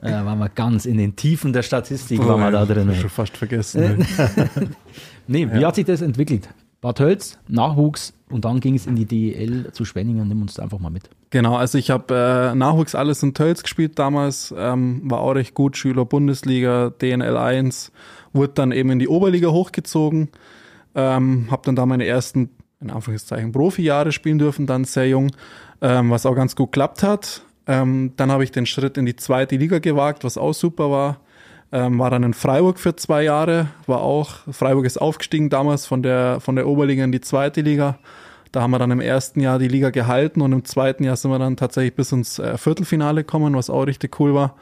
da 0.00 0.24
waren 0.24 0.38
wir 0.38 0.50
ganz 0.50 0.86
in 0.86 0.98
den 0.98 1.16
Tiefen 1.16 1.52
der 1.52 1.64
Statistik, 1.64 2.20
waren 2.20 2.38
wir 2.38 2.52
da 2.52 2.64
drin. 2.64 2.94
Schon 2.94 3.10
fast 3.10 3.36
vergessen. 3.36 4.06
Nee, 5.26 5.48
wie 5.50 5.64
hat 5.64 5.74
sich 5.74 5.86
das 5.86 6.02
entwickelt? 6.02 6.50
Bad 6.82 7.00
Hölz, 7.00 7.38
Nachwuchs 7.48 8.12
und 8.28 8.44
dann 8.44 8.60
ging 8.60 8.74
es 8.74 8.86
in 8.86 8.94
die 8.94 9.06
DEL 9.06 9.72
zu 9.72 9.86
Spenningen. 9.86 10.28
Nimm 10.28 10.42
uns 10.42 10.52
da 10.52 10.64
einfach 10.64 10.78
mal 10.78 10.90
mit. 10.90 11.08
Genau, 11.30 11.56
also 11.56 11.78
ich 11.78 11.90
habe 11.90 12.52
äh, 12.52 12.54
Nachwuchs 12.54 12.94
alles 12.94 13.22
in 13.22 13.32
Tölz 13.32 13.62
gespielt 13.62 13.98
damals, 13.98 14.54
ähm, 14.54 15.00
war 15.04 15.20
auch 15.20 15.32
recht 15.32 15.54
gut, 15.54 15.78
Schüler 15.78 16.04
Bundesliga, 16.04 16.90
DNL 16.90 17.38
1, 17.38 17.90
wurde 18.34 18.52
dann 18.54 18.72
eben 18.72 18.90
in 18.90 18.98
die 18.98 19.08
Oberliga 19.08 19.48
hochgezogen, 19.48 20.28
ähm, 20.94 21.48
habe 21.50 21.62
dann 21.64 21.76
da 21.76 21.86
meine 21.86 22.06
ersten, 22.06 22.50
in 22.80 22.90
Anführungszeichen, 22.90 23.52
Profi-Jahre 23.52 24.12
spielen 24.12 24.38
dürfen, 24.38 24.66
dann 24.66 24.84
sehr 24.84 25.08
jung, 25.08 25.30
ähm, 25.80 26.10
was 26.10 26.26
auch 26.26 26.34
ganz 26.34 26.54
gut 26.56 26.72
klappt 26.72 27.02
hat. 27.02 27.42
Ähm, 27.66 28.12
dann 28.16 28.30
habe 28.30 28.44
ich 28.44 28.52
den 28.52 28.66
Schritt 28.66 28.98
in 28.98 29.06
die 29.06 29.16
zweite 29.16 29.56
Liga 29.56 29.78
gewagt, 29.78 30.24
was 30.24 30.36
auch 30.36 30.52
super 30.52 30.90
war. 30.90 31.20
Ähm, 31.72 31.98
war 31.98 32.10
dann 32.10 32.22
in 32.22 32.34
Freiburg 32.34 32.78
für 32.78 32.94
zwei 32.94 33.24
Jahre, 33.24 33.68
war 33.86 34.02
auch, 34.02 34.36
Freiburg 34.50 34.84
ist 34.84 35.00
aufgestiegen 35.00 35.48
damals 35.48 35.86
von 35.86 36.02
der, 36.02 36.38
von 36.40 36.56
der 36.56 36.68
Oberliga 36.68 37.02
in 37.02 37.10
die 37.10 37.22
zweite 37.22 37.62
Liga. 37.62 37.98
Da 38.52 38.62
haben 38.62 38.70
wir 38.70 38.78
dann 38.78 38.92
im 38.92 39.00
ersten 39.00 39.40
Jahr 39.40 39.58
die 39.58 39.66
Liga 39.66 39.90
gehalten 39.90 40.40
und 40.40 40.52
im 40.52 40.64
zweiten 40.64 41.02
Jahr 41.02 41.16
sind 41.16 41.32
wir 41.32 41.40
dann 41.40 41.56
tatsächlich 41.56 41.96
bis 41.96 42.12
ins 42.12 42.38
äh, 42.38 42.56
Viertelfinale 42.56 43.22
gekommen, 43.22 43.56
was 43.56 43.70
auch 43.70 43.82
richtig 43.82 44.20
cool 44.20 44.34
war. 44.34 44.54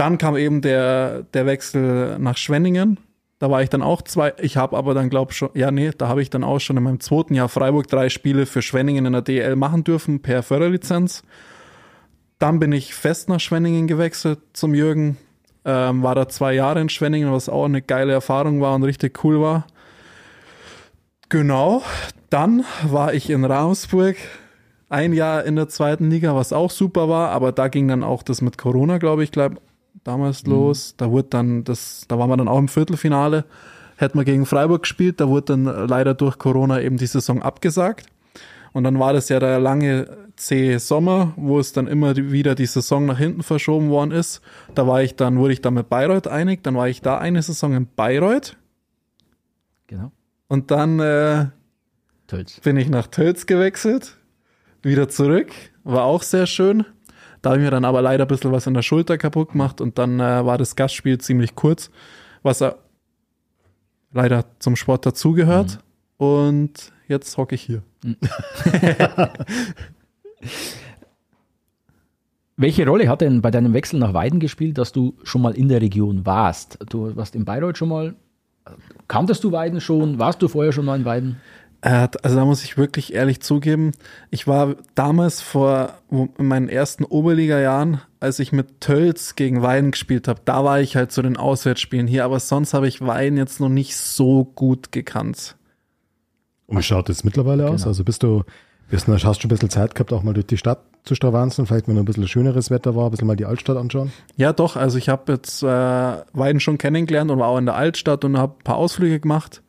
Dann 0.00 0.16
kam 0.16 0.34
eben 0.34 0.62
der, 0.62 1.24
der 1.34 1.44
Wechsel 1.44 2.18
nach 2.18 2.38
Schwenningen. 2.38 2.98
Da 3.38 3.50
war 3.50 3.62
ich 3.62 3.68
dann 3.68 3.82
auch 3.82 4.00
zwei, 4.00 4.32
ich 4.40 4.56
habe 4.56 4.78
aber 4.78 4.94
dann 4.94 5.10
glaube 5.10 5.34
schon, 5.34 5.50
ja 5.52 5.70
nee, 5.70 5.90
da 5.90 6.08
habe 6.08 6.22
ich 6.22 6.30
dann 6.30 6.42
auch 6.42 6.58
schon 6.58 6.78
in 6.78 6.84
meinem 6.84 7.00
zweiten 7.00 7.34
Jahr 7.34 7.50
Freiburg 7.50 7.86
drei 7.86 8.08
Spiele 8.08 8.46
für 8.46 8.62
Schwenningen 8.62 9.04
in 9.04 9.12
der 9.12 9.20
DL 9.20 9.56
machen 9.56 9.84
dürfen 9.84 10.22
per 10.22 10.42
Förderlizenz. 10.42 11.22
Dann 12.38 12.58
bin 12.60 12.72
ich 12.72 12.94
fest 12.94 13.28
nach 13.28 13.40
Schwenningen 13.40 13.88
gewechselt 13.88 14.38
zum 14.54 14.74
Jürgen. 14.74 15.18
Ähm, 15.66 16.02
war 16.02 16.14
da 16.14 16.30
zwei 16.30 16.54
Jahre 16.54 16.80
in 16.80 16.88
Schwenningen, 16.88 17.30
was 17.30 17.50
auch 17.50 17.66
eine 17.66 17.82
geile 17.82 18.14
Erfahrung 18.14 18.62
war 18.62 18.74
und 18.74 18.84
richtig 18.84 19.22
cool 19.22 19.42
war. 19.42 19.66
Genau. 21.28 21.82
Dann 22.30 22.64
war 22.84 23.12
ich 23.12 23.28
in 23.28 23.44
Ravensburg 23.44 24.16
ein 24.88 25.12
Jahr 25.12 25.44
in 25.44 25.56
der 25.56 25.68
zweiten 25.68 26.08
Liga, 26.08 26.34
was 26.34 26.54
auch 26.54 26.70
super 26.70 27.10
war, 27.10 27.32
aber 27.32 27.52
da 27.52 27.68
ging 27.68 27.86
dann 27.86 28.02
auch 28.02 28.22
das 28.22 28.40
mit 28.40 28.56
Corona, 28.56 28.96
glaube 28.96 29.24
ich, 29.24 29.30
glaub, 29.30 29.60
damals 30.04 30.46
los. 30.46 30.94
Da 30.96 31.10
wurde 31.10 31.28
dann 31.30 31.64
das, 31.64 32.04
da 32.08 32.18
waren 32.18 32.30
wir 32.30 32.36
dann 32.36 32.48
auch 32.48 32.58
im 32.58 32.68
Viertelfinale, 32.68 33.44
hätten 33.96 34.18
wir 34.18 34.24
gegen 34.24 34.46
Freiburg 34.46 34.82
gespielt, 34.82 35.20
da 35.20 35.28
wurde 35.28 35.56
dann 35.56 35.64
leider 35.88 36.14
durch 36.14 36.38
Corona 36.38 36.80
eben 36.80 36.96
die 36.96 37.06
Saison 37.06 37.42
abgesagt. 37.42 38.06
Und 38.72 38.84
dann 38.84 38.98
war 38.98 39.12
das 39.12 39.28
ja 39.28 39.40
der 39.40 39.58
lange 39.58 40.16
zähe 40.36 40.78
Sommer, 40.78 41.32
wo 41.36 41.58
es 41.58 41.72
dann 41.72 41.86
immer 41.88 42.16
wieder 42.16 42.54
die 42.54 42.66
Saison 42.66 43.04
nach 43.04 43.18
hinten 43.18 43.42
verschoben 43.42 43.90
worden 43.90 44.12
ist. 44.12 44.40
Da 44.74 44.86
war 44.86 45.02
ich 45.02 45.16
dann, 45.16 45.38
wurde 45.38 45.52
ich 45.52 45.60
dann 45.60 45.74
mit 45.74 45.88
Bayreuth 45.88 46.28
einig, 46.28 46.62
dann 46.62 46.76
war 46.76 46.88
ich 46.88 47.02
da 47.02 47.18
eine 47.18 47.42
Saison 47.42 47.74
in 47.74 47.86
Bayreuth 47.94 48.56
Genau. 49.88 50.12
und 50.46 50.70
dann 50.70 51.00
äh, 51.00 51.46
bin 52.62 52.76
ich 52.76 52.88
nach 52.88 53.08
Tölz 53.08 53.46
gewechselt, 53.46 54.18
wieder 54.82 55.08
zurück, 55.08 55.50
war 55.82 56.04
auch 56.04 56.22
sehr 56.22 56.46
schön. 56.46 56.84
Da 57.42 57.50
habe 57.50 57.60
ich 57.60 57.64
mir 57.64 57.70
dann 57.70 57.84
aber 57.84 58.02
leider 58.02 58.24
ein 58.24 58.28
bisschen 58.28 58.52
was 58.52 58.66
in 58.66 58.74
der 58.74 58.82
Schulter 58.82 59.16
kaputt 59.18 59.52
gemacht 59.52 59.80
und 59.80 59.98
dann 59.98 60.20
äh, 60.20 60.44
war 60.44 60.58
das 60.58 60.76
Gastspiel 60.76 61.18
ziemlich 61.18 61.54
kurz, 61.54 61.90
was 62.42 62.60
äh, 62.60 62.72
leider 64.12 64.44
zum 64.58 64.76
Sport 64.76 65.06
dazugehört. 65.06 65.78
Und 66.16 66.92
jetzt 67.08 67.36
hocke 67.38 67.54
ich 67.54 67.62
hier. 67.62 67.82
Welche 72.56 72.86
Rolle 72.86 73.08
hat 73.08 73.22
denn 73.22 73.40
bei 73.40 73.50
deinem 73.50 73.72
Wechsel 73.72 73.98
nach 73.98 74.12
Weiden 74.12 74.38
gespielt, 74.38 74.76
dass 74.76 74.92
du 74.92 75.16
schon 75.22 75.40
mal 75.40 75.56
in 75.56 75.68
der 75.68 75.80
Region 75.80 76.26
warst? 76.26 76.78
Du 76.90 77.16
warst 77.16 77.34
in 77.34 77.46
Bayreuth 77.46 77.78
schon 77.78 77.88
mal. 77.88 78.14
Kanntest 79.08 79.42
du 79.44 79.52
Weiden 79.52 79.80
schon? 79.80 80.18
Warst 80.18 80.42
du 80.42 80.48
vorher 80.48 80.72
schon 80.72 80.84
mal 80.84 80.98
in 80.98 81.06
Weiden? 81.06 81.40
Äh, 81.82 82.08
also 82.22 82.36
da 82.36 82.44
muss 82.44 82.62
ich 82.62 82.76
wirklich 82.76 83.14
ehrlich 83.14 83.40
zugeben, 83.40 83.92
ich 84.30 84.46
war 84.46 84.76
damals 84.94 85.40
vor 85.40 85.94
in 86.10 86.46
meinen 86.46 86.68
ersten 86.68 87.04
Oberliga-Jahren, 87.04 88.00
als 88.18 88.38
ich 88.38 88.52
mit 88.52 88.80
Tölz 88.80 89.34
gegen 89.34 89.62
Weiden 89.62 89.92
gespielt 89.92 90.28
habe, 90.28 90.40
da 90.44 90.64
war 90.64 90.80
ich 90.80 90.96
halt 90.96 91.12
zu 91.12 91.22
den 91.22 91.36
Auswärtsspielen 91.36 92.06
hier, 92.06 92.24
aber 92.24 92.38
sonst 92.40 92.74
habe 92.74 92.88
ich 92.88 93.00
Weiden 93.00 93.38
jetzt 93.38 93.60
noch 93.60 93.68
nicht 93.68 93.96
so 93.96 94.44
gut 94.44 94.92
gekannt. 94.92 95.56
Und 96.66 96.78
wie 96.78 96.82
schaut 96.82 97.08
das 97.08 97.24
mittlerweile 97.24 97.68
aus? 97.68 97.80
Genau. 97.80 97.88
Also 97.88 98.04
bist 98.04 98.22
du, 98.22 98.44
bist 98.90 99.08
du, 99.08 99.12
hast 99.12 99.22
du 99.22 99.34
schon 99.34 99.48
ein 99.48 99.48
bisschen 99.48 99.70
Zeit 99.70 99.94
gehabt, 99.94 100.12
auch 100.12 100.22
mal 100.22 100.34
durch 100.34 100.46
die 100.46 100.58
Stadt 100.58 100.80
zu 101.04 101.14
stravanzen, 101.14 101.66
vielleicht 101.66 101.88
wenn 101.88 101.96
ein 101.96 102.04
bisschen 102.04 102.28
schöneres 102.28 102.70
Wetter 102.70 102.94
war, 102.94 103.06
ein 103.06 103.10
bisschen 103.10 103.26
mal 103.26 103.36
die 103.36 103.46
Altstadt 103.46 103.78
anschauen? 103.78 104.12
Ja, 104.36 104.52
doch, 104.52 104.76
also 104.76 104.98
ich 104.98 105.08
habe 105.08 105.32
jetzt 105.32 105.62
äh, 105.62 105.66
Weiden 105.66 106.60
schon 106.60 106.76
kennengelernt 106.76 107.30
und 107.30 107.38
war 107.38 107.48
auch 107.48 107.58
in 107.58 107.66
der 107.66 107.74
Altstadt 107.74 108.24
und 108.24 108.36
habe 108.36 108.54
ein 108.58 108.64
paar 108.64 108.76
Ausflüge 108.76 109.18
gemacht. 109.18 109.62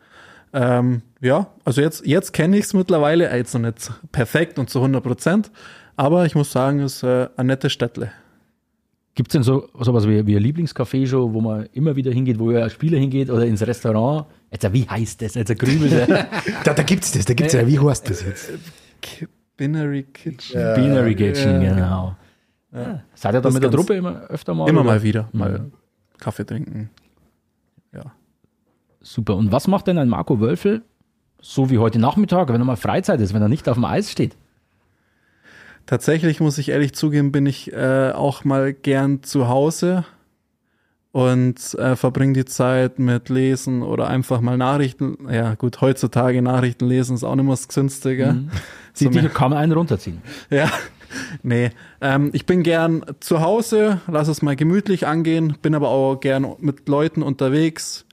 Ähm, 0.53 1.03
ja, 1.21 1.47
also 1.63 1.81
jetzt, 1.81 2.05
jetzt 2.05 2.33
kenne 2.33 2.57
ich 2.57 2.65
es 2.65 2.73
mittlerweile, 2.73 3.29
äh, 3.29 3.37
jetzt 3.37 3.53
noch 3.53 3.61
nicht 3.61 3.91
perfekt 4.11 4.59
und 4.59 4.69
zu 4.69 4.79
100 4.79 5.03
Prozent, 5.03 5.51
aber 5.95 6.25
ich 6.25 6.35
muss 6.35 6.51
sagen, 6.51 6.79
es 6.79 6.97
ist 6.97 7.03
äh, 7.03 7.29
ein 7.37 7.45
nettes 7.45 7.71
Städtle. 7.71 8.11
Gibt 9.13 9.29
es 9.29 9.33
denn 9.33 9.43
so 9.43 9.67
sowas 9.79 10.07
wie, 10.07 10.25
wie 10.25 10.37
ein 10.37 10.43
Lieblingscafé 10.43 11.05
schon, 11.05 11.33
wo 11.33 11.41
man 11.41 11.67
immer 11.73 11.95
wieder 11.95 12.11
hingeht, 12.11 12.39
wo 12.39 12.49
ein 12.49 12.69
Spieler 12.69 12.97
hingeht 12.97 13.29
oder 13.29 13.45
ins 13.45 13.61
Restaurant? 13.61 14.25
Jetzt, 14.51 14.73
wie 14.73 14.87
heißt 14.87 15.21
das? 15.21 15.35
Jetzt 15.35 15.57
grübelt 15.59 15.91
er. 15.91 16.27
Da, 16.63 16.73
da 16.73 16.83
gibt's 16.83 17.11
das, 17.11 17.25
da 17.25 17.33
gibt's 17.33 17.53
ja, 17.53 17.67
wie 17.67 17.77
heißt 17.77 18.09
das 18.09 18.23
jetzt? 18.23 18.51
Binary 19.57 20.03
Kitchen. 20.03 20.75
Binary 20.75 21.15
Kitchen, 21.15 21.61
ja. 21.61 21.73
genau. 21.73 22.15
Ja. 22.73 23.03
Seid 23.13 23.33
ihr 23.33 23.41
da 23.41 23.41
Das 23.41 23.53
mit 23.53 23.63
der 23.63 23.71
Truppe 23.71 23.95
immer 23.95 24.21
öfter 24.29 24.53
mal? 24.53 24.69
Immer 24.69 24.81
oder? 24.81 24.89
mal 24.91 25.03
wieder, 25.03 25.29
mal 25.33 25.71
Kaffee 26.17 26.45
trinken. 26.45 26.89
Ja. 27.93 28.13
Super. 29.01 29.35
Und 29.35 29.51
was 29.51 29.67
macht 29.67 29.87
denn 29.87 29.97
ein 29.97 30.07
Marco 30.07 30.39
Wölfel, 30.39 30.83
so 31.41 31.69
wie 31.69 31.79
heute 31.79 31.99
Nachmittag, 31.99 32.49
wenn 32.49 32.61
er 32.61 32.65
mal 32.65 32.75
Freizeit 32.75 33.19
ist, 33.19 33.33
wenn 33.33 33.41
er 33.41 33.49
nicht 33.49 33.67
auf 33.67 33.75
dem 33.75 33.85
Eis 33.85 34.11
steht? 34.11 34.35
Tatsächlich 35.85 36.39
muss 36.39 36.57
ich 36.57 36.69
ehrlich 36.69 36.93
zugeben, 36.93 37.31
bin 37.31 37.45
ich 37.45 37.73
äh, 37.73 38.11
auch 38.11 38.45
mal 38.45 38.71
gern 38.73 39.23
zu 39.23 39.47
Hause 39.49 40.05
und 41.11 41.73
äh, 41.75 41.95
verbringe 41.95 42.33
die 42.33 42.45
Zeit 42.45 42.99
mit 42.99 43.29
Lesen 43.29 43.81
oder 43.81 44.07
einfach 44.07 44.39
mal 44.41 44.57
Nachrichten. 44.57 45.17
Ja, 45.29 45.55
gut, 45.55 45.81
heutzutage 45.81 46.41
Nachrichten 46.41 46.85
lesen 46.85 47.15
ist 47.15 47.23
auch 47.23 47.35
nicht 47.35 47.43
mehr 47.43 47.53
das 47.53 47.67
Gesündste, 47.67 48.15
gell? 48.15 48.43
Die, 48.99 49.05
So 49.05 49.09
die 49.09 49.27
kann 49.29 49.51
man 49.51 49.59
einen 49.59 49.71
runterziehen. 49.71 50.21
Ja, 50.49 50.69
nee. 51.43 51.71
Ähm, 52.01 52.29
ich 52.33 52.45
bin 52.45 52.61
gern 52.61 53.05
zu 53.21 53.39
Hause, 53.39 54.01
lass 54.07 54.27
es 54.27 54.41
mal 54.41 54.57
gemütlich 54.57 55.07
angehen, 55.07 55.57
bin 55.61 55.75
aber 55.75 55.89
auch 55.89 56.17
gern 56.17 56.55
mit 56.59 56.89
Leuten 56.89 57.23
unterwegs, 57.23 58.05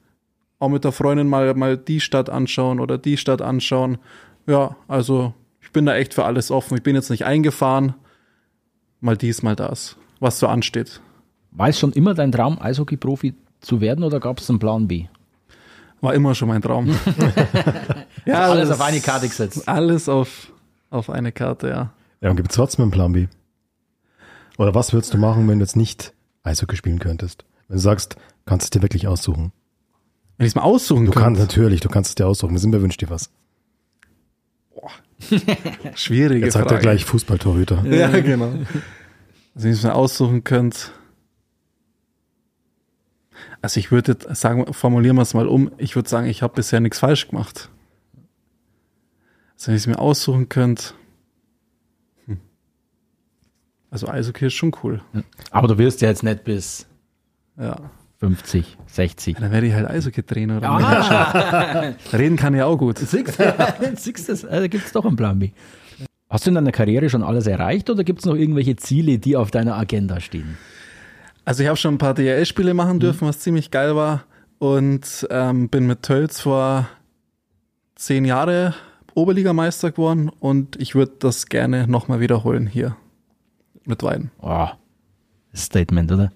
auch 0.58 0.68
mit 0.68 0.84
der 0.84 0.92
Freundin 0.92 1.28
mal, 1.28 1.54
mal 1.54 1.76
die 1.76 2.00
Stadt 2.00 2.30
anschauen 2.30 2.80
oder 2.80 2.98
die 2.98 3.16
Stadt 3.16 3.42
anschauen. 3.42 3.98
Ja, 4.46 4.76
also 4.88 5.34
ich 5.60 5.70
bin 5.72 5.86
da 5.86 5.94
echt 5.96 6.14
für 6.14 6.24
alles 6.24 6.50
offen. 6.50 6.76
Ich 6.76 6.82
bin 6.82 6.94
jetzt 6.96 7.10
nicht 7.10 7.24
eingefahren, 7.24 7.94
mal 9.00 9.16
dies, 9.16 9.42
mal 9.42 9.54
das, 9.56 9.96
was 10.20 10.38
so 10.38 10.46
ansteht. 10.48 11.00
War 11.50 11.68
es 11.68 11.78
schon 11.78 11.92
immer 11.92 12.14
dein 12.14 12.32
Traum, 12.32 12.58
Eishockey-Profi 12.60 13.34
zu 13.60 13.80
werden 13.80 14.04
oder 14.04 14.20
gab 14.20 14.38
es 14.40 14.48
einen 14.50 14.58
Plan 14.58 14.86
B? 14.88 15.06
War 16.00 16.14
immer 16.14 16.34
schon 16.34 16.48
mein 16.48 16.62
Traum. 16.62 16.88
ja, 18.24 18.42
Alles 18.50 18.68
das- 18.68 18.80
auf 18.80 18.86
eine 18.86 19.00
Karte 19.00 19.28
gesetzt. 19.28 19.68
Alles 19.68 20.08
auf, 20.08 20.52
auf 20.90 21.10
eine 21.10 21.32
Karte, 21.32 21.68
ja. 21.68 21.92
Ja, 22.20 22.30
und 22.30 22.36
gibt's 22.36 22.54
trotzdem 22.56 22.82
einen 22.84 22.90
Plan 22.92 23.12
B? 23.12 23.26
Oder 24.58 24.74
was 24.74 24.92
würdest 24.92 25.14
du 25.14 25.18
machen, 25.18 25.48
wenn 25.48 25.58
du 25.58 25.64
jetzt 25.64 25.76
nicht 25.76 26.12
Eishockey 26.42 26.76
spielen 26.76 26.98
könntest? 26.98 27.44
Wenn 27.68 27.76
du 27.76 27.80
sagst, 27.82 28.16
kannst 28.46 28.64
du 28.64 28.66
es 28.66 28.70
dir 28.70 28.82
wirklich 28.82 29.06
aussuchen. 29.06 29.52
Wenn 30.38 30.46
ich 30.46 30.52
es 30.52 30.54
mal 30.54 30.62
aussuchen 30.62 31.04
Du 31.06 31.10
könnte. 31.12 31.24
kannst 31.24 31.40
natürlich, 31.40 31.80
du 31.80 31.88
kannst 31.88 32.08
es 32.10 32.14
dir 32.14 32.26
aussuchen. 32.26 32.52
Wir 32.52 32.58
sind 32.60 32.70
bei 32.70 32.80
Wünsch 32.80 32.96
dir 32.96 33.10
was. 33.10 33.30
Schwierige 35.96 36.46
Jetzt 36.46 36.54
sagt 36.54 36.68
Frage. 36.68 36.76
er 36.76 36.80
gleich 36.80 37.04
Fußballtorhüter. 37.04 37.84
Ja, 37.86 38.08
genau. 38.20 38.46
Also 38.46 38.64
wenn 39.64 39.72
ich 39.72 39.78
es 39.78 39.82
mir 39.82 39.94
aussuchen 39.94 40.44
könnte. 40.44 40.78
Also 43.60 43.80
ich 43.80 43.90
würde 43.90 44.12
jetzt 44.12 44.40
sagen, 44.40 44.72
formulieren 44.72 45.16
wir 45.16 45.22
es 45.22 45.34
mal 45.34 45.48
um, 45.48 45.72
ich 45.78 45.96
würde 45.96 46.08
sagen, 46.08 46.28
ich 46.28 46.42
habe 46.42 46.54
bisher 46.54 46.78
nichts 46.78 47.00
falsch 47.00 47.28
gemacht. 47.28 47.68
Also 49.56 49.68
wenn 49.68 49.74
ich 49.74 49.82
es 49.82 49.86
mir 49.88 49.98
aussuchen 49.98 50.48
könnte. 50.48 50.94
Hm. 52.26 52.38
Also 53.90 54.06
Eishockey 54.06 54.46
ist 54.46 54.54
schon 54.54 54.70
cool. 54.84 55.02
Aber 55.50 55.66
du 55.66 55.76
wirst 55.78 56.00
ja 56.00 56.08
jetzt 56.08 56.22
nicht 56.22 56.44
bis 56.44 56.86
Ja. 57.56 57.90
50, 58.18 58.76
60. 58.86 59.36
Dann 59.36 59.52
werde 59.52 59.68
ich 59.68 59.74
halt 59.74 59.88
Eishockey-Trainer 59.88 60.56
oder 60.58 60.70
Manager. 60.70 61.94
Reden 62.12 62.36
kann 62.36 62.54
ich 62.54 62.62
auch 62.62 62.76
gut. 62.76 62.98
Siehst 62.98 64.28
du, 64.28 64.32
also 64.32 64.46
da 64.48 64.66
gibt 64.66 64.86
es 64.86 64.92
doch 64.92 65.04
einen 65.04 65.16
Plan 65.16 65.38
B. 65.38 65.50
Hast 66.28 66.44
du 66.44 66.50
in 66.50 66.56
deiner 66.56 66.72
Karriere 66.72 67.08
schon 67.08 67.22
alles 67.22 67.46
erreicht 67.46 67.88
oder 67.88 68.04
gibt 68.04 68.20
es 68.20 68.26
noch 68.26 68.34
irgendwelche 68.34 68.76
Ziele, 68.76 69.18
die 69.18 69.36
auf 69.36 69.50
deiner 69.50 69.76
Agenda 69.76 70.20
stehen? 70.20 70.58
Also 71.44 71.62
ich 71.62 71.68
habe 71.68 71.78
schon 71.78 71.94
ein 71.94 71.98
paar 71.98 72.12
DRL-Spiele 72.12 72.74
machen 72.74 73.00
dürfen, 73.00 73.26
was 73.26 73.38
ziemlich 73.38 73.70
geil 73.70 73.96
war. 73.96 74.24
Und 74.58 75.26
ähm, 75.30 75.68
bin 75.68 75.86
mit 75.86 76.02
Tölz 76.02 76.40
vor 76.40 76.88
zehn 77.94 78.24
Jahre 78.24 78.74
Oberligameister 79.14 79.92
geworden 79.92 80.30
und 80.40 80.80
ich 80.80 80.94
würde 80.94 81.12
das 81.18 81.46
gerne 81.46 81.86
nochmal 81.86 82.20
wiederholen 82.20 82.66
hier 82.66 82.96
mit 83.84 84.02
Weiden. 84.02 84.30
Oh, 84.40 84.68
Statement, 85.54 86.12
oder? 86.12 86.32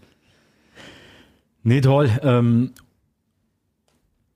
Nee, 1.65 1.81
toll. 1.81 2.11
Ähm, 2.23 2.73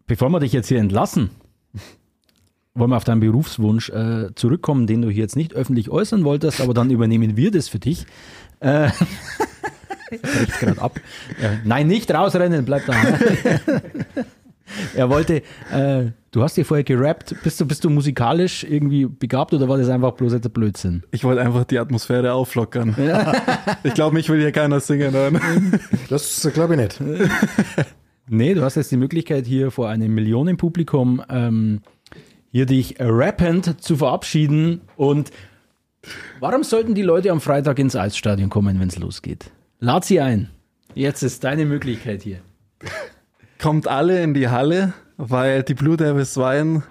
bevor 0.06 0.30
wir 0.30 0.40
dich 0.40 0.52
jetzt 0.52 0.68
hier 0.68 0.78
entlassen, 0.78 1.30
wollen 2.74 2.90
wir 2.90 2.96
auf 2.96 3.04
deinen 3.04 3.20
Berufswunsch 3.20 3.90
äh, 3.90 4.34
zurückkommen, 4.34 4.86
den 4.86 5.02
du 5.02 5.10
hier 5.10 5.22
jetzt 5.22 5.36
nicht 5.36 5.54
öffentlich 5.54 5.90
äußern 5.90 6.24
wolltest, 6.24 6.60
aber 6.60 6.74
dann 6.74 6.90
übernehmen 6.90 7.36
wir 7.36 7.50
das 7.50 7.68
für 7.68 7.78
dich. 7.78 8.06
Äh, 8.60 8.90
bricht 10.10 10.60
gerade 10.60 10.80
ab. 10.80 11.00
Äh, 11.40 11.56
nein, 11.64 11.86
nicht 11.86 12.12
rausrennen, 12.12 12.64
bleib 12.64 12.86
da. 12.86 12.94
er 14.94 15.10
wollte, 15.10 15.42
äh, 15.72 16.10
du 16.36 16.42
hast 16.42 16.54
dir 16.54 16.66
vorher 16.66 16.84
gerappt, 16.84 17.34
bist 17.42 17.58
du, 17.62 17.66
bist 17.66 17.82
du 17.82 17.88
musikalisch 17.88 18.62
irgendwie 18.62 19.06
begabt 19.06 19.54
oder 19.54 19.70
war 19.70 19.78
das 19.78 19.88
einfach 19.88 20.12
bloß 20.12 20.34
jetzt 20.34 20.44
ein 20.44 20.52
Blödsinn? 20.52 21.02
Ich 21.10 21.24
wollte 21.24 21.40
einfach 21.40 21.64
die 21.64 21.78
Atmosphäre 21.78 22.34
auflockern. 22.34 22.94
ich 23.82 23.94
glaube, 23.94 24.14
mich 24.14 24.28
will 24.28 24.38
hier 24.38 24.52
keiner 24.52 24.80
singen 24.80 25.12
hören. 25.12 25.40
Das 26.10 26.46
glaube 26.52 26.74
ich 26.74 26.80
nicht. 26.80 27.00
Nee, 28.28 28.54
du 28.54 28.62
hast 28.62 28.74
jetzt 28.74 28.90
die 28.90 28.96
Möglichkeit, 28.96 29.46
hier 29.46 29.70
vor 29.70 29.88
einem 29.88 30.12
Millionenpublikum 30.12 31.22
ähm, 31.30 31.80
hier 32.50 32.66
dich 32.66 32.96
rappend 32.98 33.80
zu 33.80 33.96
verabschieden. 33.96 34.80
Und 34.96 35.30
warum 36.40 36.64
sollten 36.64 36.96
die 36.96 37.02
Leute 37.02 37.30
am 37.30 37.40
Freitag 37.40 37.78
ins 37.78 37.94
Eisstadion 37.94 38.50
kommen, 38.50 38.80
wenn 38.80 38.88
es 38.88 38.98
losgeht? 38.98 39.52
Lad 39.78 40.04
sie 40.04 40.20
ein. 40.20 40.50
Jetzt 40.96 41.22
ist 41.22 41.44
deine 41.44 41.66
Möglichkeit 41.66 42.22
hier. 42.22 42.40
Kommt 43.60 43.86
alle 43.86 44.20
in 44.24 44.34
die 44.34 44.48
Halle, 44.48 44.92
weil 45.16 45.62
die 45.62 45.74
Blue 45.74 45.96
Devils 45.96 46.36
Weiden, 46.36 46.82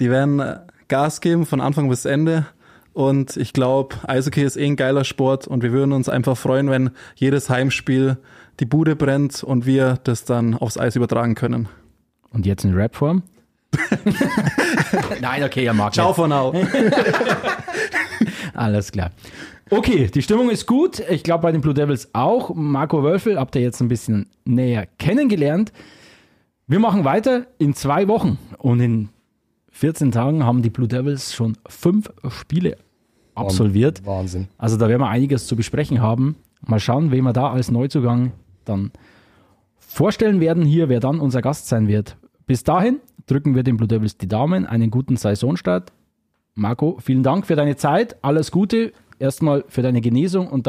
die 0.00 0.10
werden 0.10 0.42
Gas 0.88 1.20
geben 1.20 1.46
von 1.46 1.60
Anfang 1.60 1.88
bis 1.88 2.04
Ende. 2.04 2.46
Und 2.92 3.36
ich 3.36 3.52
glaube, 3.52 3.96
Eishockey 4.06 4.42
ist 4.42 4.56
eh 4.56 4.66
ein 4.66 4.76
geiler 4.76 5.04
Sport 5.04 5.46
und 5.46 5.62
wir 5.62 5.72
würden 5.72 5.92
uns 5.92 6.08
einfach 6.08 6.36
freuen, 6.36 6.70
wenn 6.70 6.90
jedes 7.14 7.48
Heimspiel 7.48 8.16
die 8.58 8.64
Bude 8.64 8.96
brennt 8.96 9.44
und 9.44 9.66
wir 9.66 9.98
das 10.02 10.24
dann 10.24 10.54
aufs 10.54 10.78
Eis 10.78 10.96
übertragen 10.96 11.36
können. 11.36 11.68
Und 12.30 12.44
jetzt 12.44 12.64
in 12.64 12.74
Rapform? 12.74 13.22
Nein, 15.20 15.44
okay, 15.44 15.64
er 15.64 15.74
mag 15.74 15.94
Ciao 15.94 16.12
for 16.12 16.26
now. 16.26 16.52
Alles 18.54 18.90
klar. 18.90 19.10
Okay, 19.70 20.10
die 20.12 20.22
Stimmung 20.22 20.50
ist 20.50 20.66
gut. 20.66 21.00
Ich 21.10 21.22
glaube 21.22 21.42
bei 21.42 21.52
den 21.52 21.60
Blue 21.60 21.74
Devils 21.74 22.08
auch. 22.14 22.54
Marco 22.54 23.02
Wölfel 23.02 23.38
habt 23.38 23.54
ihr 23.54 23.62
jetzt 23.62 23.80
ein 23.80 23.88
bisschen 23.88 24.28
näher 24.44 24.86
kennengelernt. 24.98 25.72
Wir 26.70 26.80
machen 26.80 27.06
weiter 27.06 27.46
in 27.56 27.72
zwei 27.72 28.08
Wochen 28.08 28.36
und 28.58 28.80
in 28.80 29.08
14 29.70 30.12
Tagen 30.12 30.44
haben 30.44 30.60
die 30.60 30.68
Blue 30.68 30.86
Devils 30.86 31.34
schon 31.34 31.56
fünf 31.66 32.12
Spiele 32.28 32.76
absolviert. 33.34 34.04
Wahnsinn. 34.04 34.48
Also 34.58 34.76
da 34.76 34.86
werden 34.86 35.00
wir 35.00 35.08
einiges 35.08 35.46
zu 35.46 35.56
besprechen 35.56 36.02
haben. 36.02 36.36
Mal 36.60 36.78
schauen, 36.78 37.10
wen 37.10 37.24
wir 37.24 37.32
da 37.32 37.50
als 37.50 37.70
Neuzugang 37.70 38.32
dann 38.66 38.90
vorstellen 39.78 40.40
werden 40.40 40.62
hier, 40.62 40.90
wer 40.90 41.00
dann 41.00 41.20
unser 41.20 41.40
Gast 41.40 41.68
sein 41.68 41.88
wird. 41.88 42.18
Bis 42.44 42.64
dahin 42.64 43.00
drücken 43.24 43.54
wir 43.54 43.62
den 43.62 43.78
Blue 43.78 43.88
Devils 43.88 44.18
die 44.18 44.28
Daumen, 44.28 44.66
einen 44.66 44.90
guten 44.90 45.16
Saisonstart. 45.16 45.90
Marco, 46.54 46.98
vielen 47.00 47.22
Dank 47.22 47.46
für 47.46 47.56
deine 47.56 47.76
Zeit, 47.76 48.22
alles 48.22 48.50
Gute, 48.50 48.92
erstmal 49.18 49.64
für 49.68 49.80
deine 49.80 50.02
Genesung 50.02 50.48
und 50.48 50.66